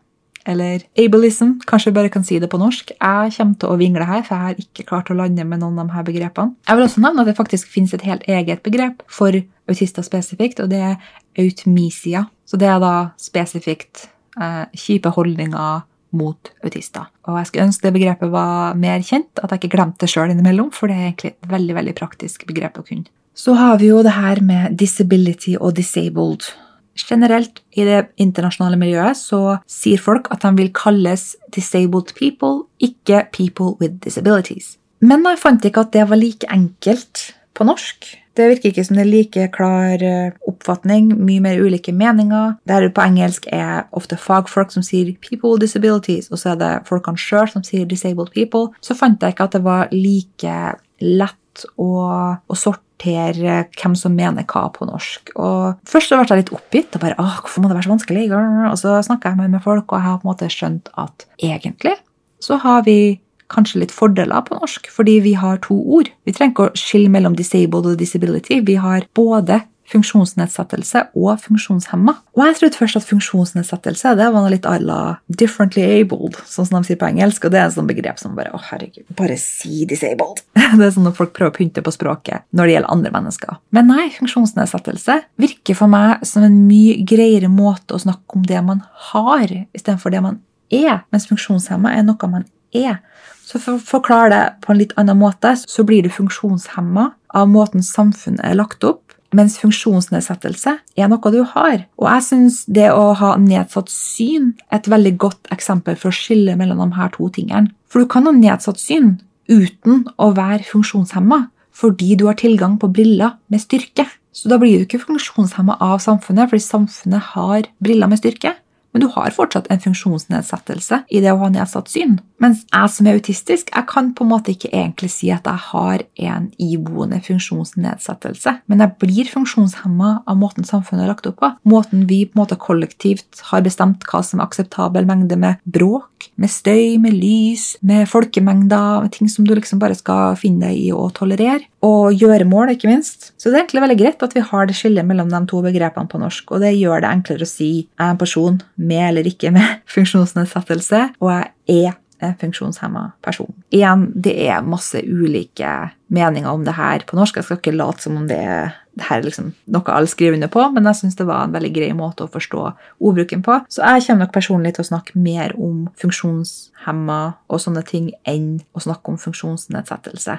Eller 0.45 0.83
ableism, 1.01 1.55
kanskje 1.65 1.89
vi 1.89 1.97
bare 1.97 2.11
kan 2.13 2.25
si 2.25 2.37
det 2.39 2.51
på 2.51 2.59
norsk. 2.61 2.91
Jeg 2.93 3.33
kommer 3.37 3.57
til 3.61 3.71
å 3.71 3.77
vingle 3.81 4.05
her, 4.05 4.21
for 4.25 4.35
jeg 4.35 4.43
har 4.43 4.61
ikke 4.61 4.85
klart 4.91 5.09
å 5.09 5.17
lande 5.17 5.45
med 5.47 5.63
noen 5.63 5.79
av 5.81 5.89
de 5.89 5.97
her 5.97 6.05
begrepene. 6.05 6.53
Jeg 6.67 6.77
vil 6.77 6.85
også 6.85 7.01
nevne 7.01 7.23
at 7.23 7.31
det 7.31 7.37
faktisk 7.39 7.71
finnes 7.73 7.95
et 7.97 8.05
helt 8.05 8.27
eget 8.29 8.61
begrep 8.65 9.01
for 9.09 9.33
autister 9.69 10.05
spesifikt, 10.05 10.61
og 10.61 10.69
det 10.69 10.83
er 10.91 10.95
autmisia. 11.41 12.27
Så 12.45 12.61
det 12.61 12.69
er 12.69 12.77
da 12.83 12.93
spesifikt 13.17 14.05
eh, 14.37 14.63
kjipe 14.77 15.11
holdninger 15.17 15.83
mot 16.15 16.51
autister. 16.63 17.09
Og 17.27 17.39
jeg 17.39 17.49
skulle 17.49 17.67
ønske 17.69 17.87
det 17.87 17.95
begrepet 17.97 18.31
var 18.31 18.77
mer 18.79 19.03
kjent, 19.03 19.41
at 19.41 19.51
jeg 19.51 19.63
ikke 19.63 19.75
glemte 19.75 20.05
det 20.05 20.11
sjøl 20.13 20.31
innimellom, 20.31 20.71
for 20.75 20.91
det 20.91 20.99
er 20.99 21.07
egentlig 21.09 21.33
et 21.33 21.49
veldig 21.51 21.77
veldig 21.81 21.95
praktisk 21.97 22.45
begrep 22.49 22.79
å 22.79 22.85
kunne. 22.85 23.09
Så 23.35 23.57
har 23.59 23.81
vi 23.81 23.89
jo 23.89 23.99
det 24.05 24.13
her 24.15 24.39
med 24.45 24.77
disability 24.79 25.57
og 25.59 25.75
disabled. 25.75 26.47
Generelt 26.95 27.61
i 27.75 27.83
det 27.87 28.07
internasjonale 28.21 28.79
miljøet 28.79 29.19
så 29.19 29.57
sier 29.67 30.01
folk 30.01 30.29
at 30.31 30.45
de 30.45 30.53
vil 30.55 30.71
kalles 30.75 31.33
disabled 31.55 32.15
people, 32.15 32.65
ikke 32.79 33.25
people 33.35 33.75
with 33.81 33.99
disabilities. 34.03 34.77
Men 35.03 35.25
jeg 35.27 35.41
fant 35.41 35.65
ikke 35.65 35.83
at 35.85 35.93
det 35.93 36.05
var 36.09 36.19
like 36.19 36.47
enkelt 36.51 37.33
på 37.55 37.67
norsk. 37.67 38.07
Det 38.35 38.49
virker 38.49 38.71
ikke 38.71 38.83
som 38.83 38.97
det 38.97 39.05
er 39.05 39.11
like 39.11 39.47
klar 39.55 40.01
eh, 40.03 40.33
oppfatning, 40.47 41.13
mye 41.15 41.43
mer 41.43 41.61
ulike 41.63 41.93
meninger. 41.95 42.57
Der 42.67 42.89
på 42.91 43.03
engelsk 43.03 43.47
er 43.53 43.85
ofte 43.95 44.17
fagfolk 44.19 44.71
som 44.71 44.83
sier 44.83 45.13
'people 45.21 45.53
with 45.53 45.63
disabilities', 45.63 46.31
og 46.31 46.39
så 46.39 46.49
er 46.49 46.55
det 46.55 46.87
folkene 46.87 47.17
sjøl 47.17 47.47
som 47.47 47.63
sier 47.63 47.85
'disabled 47.85 48.31
people'. 48.35 48.73
Så 48.81 48.93
fant 48.93 49.21
jeg 49.21 49.33
ikke 49.33 49.43
at 49.43 49.53
det 49.53 49.63
var 49.63 49.87
like 49.91 50.75
lett 51.01 51.65
å, 51.77 52.35
å 52.49 52.55
sortere 52.95 53.65
hvem 53.75 53.95
som 53.95 54.15
mener 54.15 54.45
hva 54.45 54.71
på 54.71 54.85
norsk. 54.85 55.31
Og 55.35 55.75
Først 55.85 56.09
så 56.09 56.17
ble 56.17 56.27
jeg 56.29 56.43
litt 56.43 56.53
oppgitt. 56.53 56.95
og 56.95 57.01
bare, 57.01 57.15
Åh, 57.19 57.41
hvorfor 57.41 57.61
må 57.61 57.67
det 57.67 57.75
være 57.75 57.83
så 57.83 57.95
vanskelig? 57.95 58.31
Og 58.71 58.77
så 58.77 59.03
snakka 59.03 59.29
jeg 59.29 59.49
med 59.49 59.61
folk, 59.61 59.91
og 59.91 59.99
jeg 59.99 60.03
har 60.03 60.17
på 60.17 60.27
en 60.27 60.31
måte 60.33 60.49
skjønt 60.49 60.89
at 60.97 61.25
egentlig 61.39 61.95
så 62.39 62.57
har 62.57 62.83
vi 62.83 63.19
kanskje 63.49 63.79
litt 63.79 63.91
fordeler 63.91 64.41
på 64.41 64.57
norsk, 64.57 64.89
fordi 64.89 65.19
vi 65.21 65.33
har 65.33 65.57
to 65.57 65.75
ord. 65.75 66.09
Vi 66.25 66.33
trenger 66.33 66.51
ikke 66.53 66.69
å 66.69 66.75
skille 66.75 67.09
mellom 67.09 67.35
disabled 67.35 67.85
og 67.85 67.97
disability. 67.97 68.59
Vi 68.65 68.75
har 68.75 69.05
både 69.13 69.61
funksjonsnedsettelse 69.91 71.01
og 71.17 71.41
funksjonshemma. 71.43 72.15
Og 72.35 72.43
jeg 72.47 72.57
trodde 72.59 72.79
først 72.79 72.99
at 72.99 73.07
funksjonsnedsettelse 73.09 74.15
det 74.19 74.27
var 74.33 74.45
noe 74.45 74.53
litt 74.53 74.67
à 74.69 74.75
la 74.81 74.99
differently 75.29 75.85
abled, 75.85 76.39
sånn 76.49 76.67
som 76.69 76.79
de 76.79 76.89
sier 76.89 76.99
på 77.01 77.09
engelsk. 77.09 77.45
Og 77.45 77.53
det 77.53 77.61
er 77.61 77.69
et 77.69 77.75
sånt 77.75 77.89
begrep 77.91 78.21
som 78.21 78.35
bare 78.37 78.53
å 78.55 78.61
herregud, 78.71 79.05
bare 79.17 79.37
si 79.41 79.85
disabled. 79.89 80.43
Det 80.75 80.81
er 80.81 80.91
sånn 80.95 81.07
at 81.07 81.15
folk 81.17 81.31
prøver 81.35 81.53
å 81.53 81.55
pynte 81.55 81.83
på 81.85 81.93
språket 81.93 82.43
når 82.55 82.67
det 82.67 82.73
gjelder 82.73 82.93
andre 82.95 83.11
mennesker. 83.13 83.59
Men 83.75 83.87
nei, 83.91 84.07
funksjonsnedsettelse 84.15 85.19
virker 85.39 85.77
for 85.77 85.91
meg 85.91 86.25
som 86.27 86.43
en 86.43 86.57
mye 86.65 86.97
greiere 87.07 87.51
måte 87.51 87.95
å 87.95 88.01
snakke 88.01 88.39
om 88.39 88.43
det 88.49 88.59
man 88.65 88.81
har, 89.11 89.53
istedenfor 89.77 90.11
det 90.11 90.23
man 90.25 90.41
er. 90.73 91.05
Mens 91.13 91.29
funksjonshemma 91.29 91.93
er 91.95 92.03
noe 92.07 92.31
man 92.31 92.47
er. 92.75 92.99
Så 93.45 93.61
for 93.61 93.77
å 93.77 93.83
forklare 93.83 94.31
det 94.33 94.43
på 94.65 94.73
en 94.73 94.79
litt 94.79 94.95
annen 94.99 95.19
måte, 95.21 95.53
så 95.61 95.85
blir 95.85 96.03
du 96.03 96.09
funksjonshemma 96.09 97.11
av 97.35 97.49
måten 97.51 97.83
samfunnet 97.85 98.41
er 98.47 98.57
lagt 98.57 98.83
opp, 98.87 99.04
mens 99.35 99.57
funksjonsnedsettelse 99.61 100.77
er 100.95 101.11
noe 101.11 101.31
du 101.33 101.41
har. 101.51 101.85
Og 101.99 102.07
jeg 102.09 102.25
syns 102.29 102.61
det 102.71 102.87
å 102.93 103.13
ha 103.19 103.35
nedsatt 103.41 103.91
syn 103.91 104.53
er 104.69 104.79
et 104.79 104.91
veldig 104.91 105.15
godt 105.21 105.53
eksempel 105.55 105.97
for 105.99 106.11
å 106.11 106.15
skille 106.15 106.57
mellom 106.59 106.81
de 106.83 106.97
her 106.97 107.11
to 107.15 107.29
tingene. 107.35 107.73
For 107.91 108.03
du 108.03 108.09
kan 108.11 108.27
ha 108.27 108.35
nedsatt 108.35 108.81
syn 108.81 109.17
uten 109.51 110.05
å 110.17 110.31
være 110.35 110.65
funksjonshemma, 110.67 111.45
fordi 111.75 112.15
du 112.17 112.27
har 112.29 112.39
tilgang 112.39 112.79
på 112.81 112.89
briller 112.95 113.35
med 113.51 113.61
styrke. 113.63 114.07
Så 114.35 114.49
da 114.51 114.57
blir 114.59 114.79
du 114.79 114.85
ikke 114.87 115.03
funksjonshemma 115.03 115.77
av 115.83 116.01
samfunnet, 116.03 116.49
fordi 116.51 116.63
samfunnet 116.63 117.31
har 117.35 117.67
briller 117.83 118.11
med 118.11 118.19
styrke 118.19 118.55
men 118.95 119.03
du 119.03 119.09
har 119.11 119.33
fortsatt 119.35 119.67
en 119.67 119.81
funksjonsnedsettelse 119.83 121.01
i 121.11 121.19
det 121.19 121.33
å 121.33 121.41
ha 121.41 121.49
nedsatt 121.51 121.91
syn. 121.91 122.13
Mens 122.39 122.61
jeg 122.63 122.91
som 122.93 123.07
er 123.07 123.17
autistisk, 123.19 123.73
jeg 123.73 123.87
kan 123.91 124.13
på 124.15 124.23
en 124.23 124.31
måte 124.31 124.53
ikke 124.53 124.71
egentlig 124.71 125.09
si 125.11 125.27
at 125.35 125.43
jeg 125.47 125.63
har 125.67 126.05
en 126.29 126.47
iboende 126.63 127.19
funksjonsnedsettelse, 127.25 128.53
men 128.71 128.83
jeg 128.83 128.95
blir 129.03 129.31
funksjonshemma 129.33 130.11
av 130.23 130.39
måten 130.39 130.67
samfunnet 130.67 131.03
er 131.03 131.11
lagt 131.11 131.27
opp 131.27 131.41
på. 131.43 131.51
Måten 131.67 132.07
vi 132.07 132.21
på 132.23 132.37
en 132.37 132.45
måte 132.45 132.59
kollektivt 132.59 133.43
har 133.51 133.67
bestemt 133.67 134.07
hva 134.07 134.23
som 134.23 134.39
er 134.39 134.47
akseptabel 134.47 135.07
mengde 135.09 135.39
med 135.43 135.59
bråk, 135.67 136.07
med 136.41 136.51
støy, 136.51 136.97
med 137.01 137.15
lys, 137.15 137.73
med 137.85 138.07
folkemengder, 138.11 139.03
med 139.05 139.13
ting 139.15 139.29
som 139.31 139.47
du 139.47 139.55
liksom 139.55 139.81
bare 139.81 139.97
skal 139.97 140.37
finne 140.39 140.69
deg 140.69 140.87
i 140.87 140.93
å 140.95 141.07
tolerere. 141.15 141.63
Og 141.85 142.15
gjøremål, 142.17 142.73
ikke 142.73 142.89
minst. 142.89 143.31
Så 143.37 143.49
det 143.49 143.59
er 143.59 143.65
egentlig 143.65 143.85
veldig 143.85 143.99
greit 143.99 144.25
at 144.25 144.37
vi 144.37 144.45
har 144.45 144.69
det 144.69 144.77
skillet 144.77 145.07
mellom 145.07 145.29
de 145.31 145.41
to 145.49 145.61
begrepene 145.65 146.09
på 146.11 146.21
norsk, 146.21 146.55
og 146.55 146.65
det 146.65 146.73
gjør 146.77 147.03
det 147.03 147.11
enklere 147.11 147.45
å 147.45 147.49
si 147.49 147.69
jeg 147.75 148.01
er 148.01 148.15
en 148.15 148.21
person 148.21 148.57
med 148.75 149.03
eller 149.09 149.29
ikke 149.29 149.53
med 149.55 149.83
funksjonsnedsettelse, 149.95 151.03
og 151.21 151.31
jeg 151.33 151.93
er 151.93 151.93
en 152.23 152.35
funksjonshemma 152.39 153.09
person. 153.25 153.51
Igjen, 153.75 154.07
det 154.15 154.35
er 154.47 154.65
masse 154.65 155.01
ulike 155.03 155.71
meninger 156.07 156.51
om 156.51 156.63
det 156.65 156.77
her 156.77 157.03
på 157.07 157.17
norsk. 157.17 157.39
Jeg 157.39 157.47
skal 157.47 157.59
ikke 157.59 157.75
late 157.75 158.05
som 158.05 158.17
om 158.21 158.27
det 158.29 158.39
er, 158.39 158.75
det 158.95 159.09
her 159.09 159.19
er 159.19 159.27
liksom 159.27 159.51
noe 159.75 159.91
alle 159.91 160.07
skriver 160.07 160.37
under 160.37 160.51
på, 160.51 160.63
men 160.71 160.87
jeg 160.87 161.01
syns 161.01 161.17
det 161.19 161.27
var 161.27 161.43
en 161.43 161.55
veldig 161.55 161.71
grei 161.75 161.91
måte 161.97 162.25
å 162.25 162.31
forstå 162.31 162.63
ordbruken 163.03 163.43
på. 163.43 163.59
Så 163.67 163.83
jeg 163.83 164.05
kommer 164.07 164.25
nok 164.25 164.35
personlig 164.35 164.75
til 164.77 164.85
å 164.85 164.89
snakke 164.91 165.19
mer 165.19 165.55
om 165.59 165.85
funksjonshemma 165.99 167.21
og 167.51 167.61
sånne 167.61 167.83
ting 167.87 168.11
enn 168.23 168.61
å 168.71 168.83
snakke 168.85 169.11
om 169.11 169.19
funksjonsnedsettelse. 169.19 170.37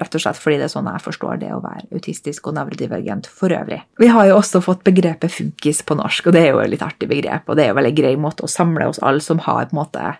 Rett 0.00 0.16
og 0.16 0.20
slett 0.20 0.36
fordi 0.36 0.58
det 0.60 0.66
er 0.66 0.72
sånn 0.74 0.90
jeg 0.90 1.04
forstår 1.06 1.38
det 1.40 1.54
å 1.56 1.62
være 1.64 1.86
autistisk 1.96 2.50
og 2.50 2.58
nevrodivergent 2.58 3.30
for 3.32 3.54
øvrig. 3.56 3.80
Vi 4.02 4.10
har 4.12 4.28
jo 4.28 4.36
også 4.36 4.60
fått 4.64 4.84
begrepet 4.84 5.32
funkis 5.32 5.80
på 5.86 5.96
norsk, 5.96 6.28
og 6.28 6.36
det 6.36 6.42
er 6.44 6.52
jo 6.52 6.60
et 6.60 6.74
litt 6.74 6.84
artig 6.84 7.08
begrep. 7.08 7.48
Og 7.48 7.56
det 7.56 7.64
er 7.64 7.70
jo 7.70 7.78
en 7.78 7.80
veldig 7.80 7.96
grei 7.96 8.12
måte 8.20 8.44
å 8.44 8.50
samle 8.50 8.90
oss 8.90 9.00
alle 9.00 9.24
som 9.24 9.40
har 9.46 9.70
på 9.70 9.72
en 9.72 9.80
måte 9.80 10.10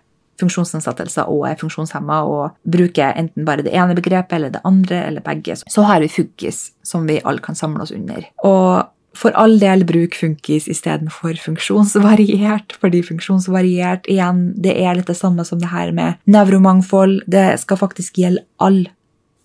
funksjonsnedsettelser 0.41 1.31
og 1.31 1.49
er 1.49 1.59
funksjonshemma, 1.61 2.23
og 2.27 2.71
bruker 2.77 3.17
enten 3.17 3.49
bare 3.49 3.67
det 3.67 3.75
ene 3.77 3.97
begrepet 3.99 4.39
eller 4.39 4.55
det 4.55 4.65
andre 4.69 5.05
eller 5.09 5.25
begge. 5.25 5.59
Så 5.67 5.85
har 5.89 6.01
vi 6.03 6.13
funkis, 6.13 6.71
som 6.83 7.07
vi 7.09 7.21
alle 7.25 7.45
kan 7.45 7.59
samle 7.59 7.85
oss 7.85 7.95
under. 7.95 8.25
Og 8.45 8.89
for 9.21 9.35
all 9.35 9.57
del 9.59 9.83
bruk 9.85 10.15
funkis 10.15 10.69
istedenfor 10.71 11.35
funksjonsvariert, 11.43 12.77
fordi 12.81 13.03
funksjonsvariert 13.09 14.07
igjen, 14.09 14.53
det 14.55 14.77
er 14.79 14.97
litt 14.97 15.11
det 15.11 15.19
samme 15.19 15.45
som 15.45 15.59
det 15.61 15.73
her 15.73 15.91
med 15.93 16.21
nevromangfold. 16.31 17.21
Det 17.27 17.53
skal 17.61 17.81
faktisk 17.81 18.23
gjelde 18.23 18.47
alle 18.63 18.95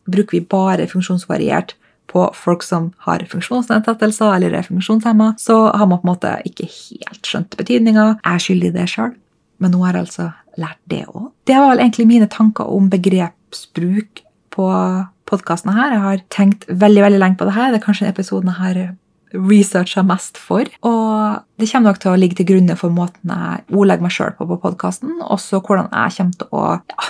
bruker 0.06 0.38
vi 0.38 0.46
bare 0.46 0.88
funksjonsvariert 0.90 1.76
på 2.12 2.28
folk 2.38 2.64
som 2.64 2.92
har 3.08 3.26
funksjonsnedsettelser 3.30 4.36
eller 4.38 4.54
er 4.54 4.68
funksjonshemma, 4.68 5.34
så 5.42 5.58
har 5.74 5.88
man 5.90 6.00
på 6.00 6.08
en 6.08 6.14
måte 6.14 6.34
ikke 6.46 6.68
helt 6.70 7.26
skjønt 7.26 7.58
betydninga. 7.58 8.08
Jeg 8.22 8.34
er 8.34 8.44
skyldig 8.46 8.74
det 8.76 8.88
sjøl, 8.92 9.16
men 9.60 9.74
nå 9.74 9.82
har 9.88 9.98
altså 10.00 10.30
lært 10.62 10.82
det 10.92 11.04
òg. 11.08 11.32
Det 11.48 11.58
var 11.60 11.74
vel 11.74 11.84
egentlig 11.84 12.08
mine 12.10 12.30
tanker 12.32 12.70
om 12.72 12.90
begrepsbruk 12.92 14.24
på 14.56 14.70
podkasten 15.30 15.74
her. 15.76 15.96
Jeg 15.96 16.04
har 16.06 16.22
tenkt 16.34 16.68
veldig 16.70 17.04
veldig 17.08 17.22
lenge 17.22 17.40
på 17.40 17.48
det 17.48 17.56
her. 17.58 17.74
Det 17.74 17.82
er 17.82 17.86
kanskje 17.88 18.12
episoden 18.12 18.52
jeg 18.52 18.62
har 18.62 18.80
researcha 19.36 20.04
mest 20.06 20.40
for. 20.40 20.68
Og 20.88 21.40
det 21.60 21.70
kommer 21.72 21.92
nok 21.92 22.02
til 22.02 22.14
å 22.14 22.20
ligge 22.20 22.40
til 22.40 22.50
grunne 22.52 22.78
for 22.80 22.94
måten 22.94 23.34
jeg 23.34 23.66
ordlegger 23.72 24.06
meg 24.06 24.16
sjøl 24.16 24.36
på 24.38 24.48
på 24.50 24.60
podkasten, 24.64 25.18
også 25.22 25.62
hvordan 25.62 25.90
jeg 25.92 26.18
kommer 26.18 26.40
til 26.40 26.54
å 26.56 26.66
ja, 26.78 27.10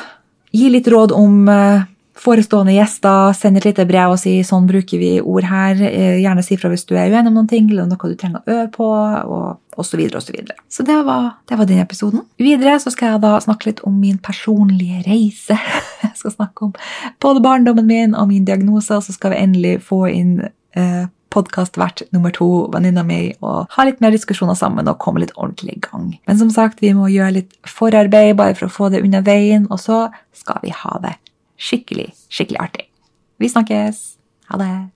gi 0.56 0.72
litt 0.72 0.88
råd 0.92 1.14
om 1.16 1.50
uh, 1.52 1.86
forestående 2.16 2.74
gjester, 2.76 3.34
send 3.36 3.60
et 3.60 3.68
lite 3.68 3.86
brev 3.88 4.14
og 4.14 4.20
si 4.22 4.38
sånn 4.48 4.68
bruker 4.70 5.02
vi 5.02 5.12
ord 5.20 5.48
her. 5.50 5.82
Eh, 5.84 6.22
gjerne 6.24 6.44
si 6.46 6.58
fra 6.60 6.72
hvis 6.72 6.88
du 6.88 6.96
er 6.96 7.12
uenig 7.12 7.32
om 7.32 7.40
noen 7.42 7.50
ting, 7.52 7.68
eller 7.70 7.90
noe 7.90 8.12
du 8.12 8.16
trenger 8.20 8.42
å 8.42 8.56
øve 8.56 8.68
på. 8.76 8.90
og 8.90 9.62
osv. 9.76 9.90
Så, 9.92 9.98
videre, 9.98 10.16
og 10.18 10.24
så, 10.24 10.34
så 10.78 10.84
det 10.88 10.96
var, 11.04 11.26
det 11.50 11.58
var 11.60 11.68
den 11.68 11.82
episoden. 11.84 12.22
Videre 12.40 12.78
så 12.80 12.94
skal 12.94 13.16
jeg 13.16 13.24
da 13.26 13.34
snakke 13.44 13.70
litt 13.70 13.82
om 13.88 13.98
min 14.00 14.18
personlige 14.24 15.02
reise. 15.08 15.58
Jeg 16.06 16.14
skal 16.16 16.36
snakke 16.38 16.70
om 16.70 16.72
både 17.20 17.42
barndommen 17.44 17.88
min 17.90 18.16
og 18.16 18.30
min 18.30 18.46
diagnose, 18.48 18.96
og 18.96 19.04
så 19.04 19.12
skal 19.16 19.34
vi 19.34 19.42
endelig 19.44 19.74
få 19.84 20.06
inn 20.08 20.38
eh, 20.80 21.04
podkastvert 21.36 22.06
nummer 22.16 22.32
to, 22.32 22.48
venninna 22.72 23.04
mi, 23.04 23.20
og 23.44 23.68
ha 23.76 23.86
litt 23.88 24.00
mer 24.04 24.16
diskusjoner 24.16 24.56
sammen 24.56 24.88
og 24.88 25.00
komme 25.04 25.26
litt 25.26 25.36
ordentlig 25.36 25.76
i 25.76 25.84
gang. 25.84 26.08
Men 26.30 26.40
som 26.40 26.54
sagt, 26.54 26.80
vi 26.80 26.94
må 26.96 27.10
gjøre 27.12 27.42
litt 27.42 27.56
forarbeid 27.68 28.38
bare 28.40 28.56
for 28.56 28.70
å 28.70 28.76
få 28.78 28.92
det 28.94 29.04
unna 29.04 29.20
veien, 29.26 29.68
og 29.68 29.82
så 29.84 30.06
skal 30.36 30.64
vi 30.64 30.72
ha 30.72 30.96
det 31.04 31.18
skikkelig, 31.58 32.14
skikkelig 32.30 32.60
artig. 32.60 32.90
Vi 33.38 33.50
snakkes! 33.50 34.18
Ha 34.50 34.58
det! 34.58 34.90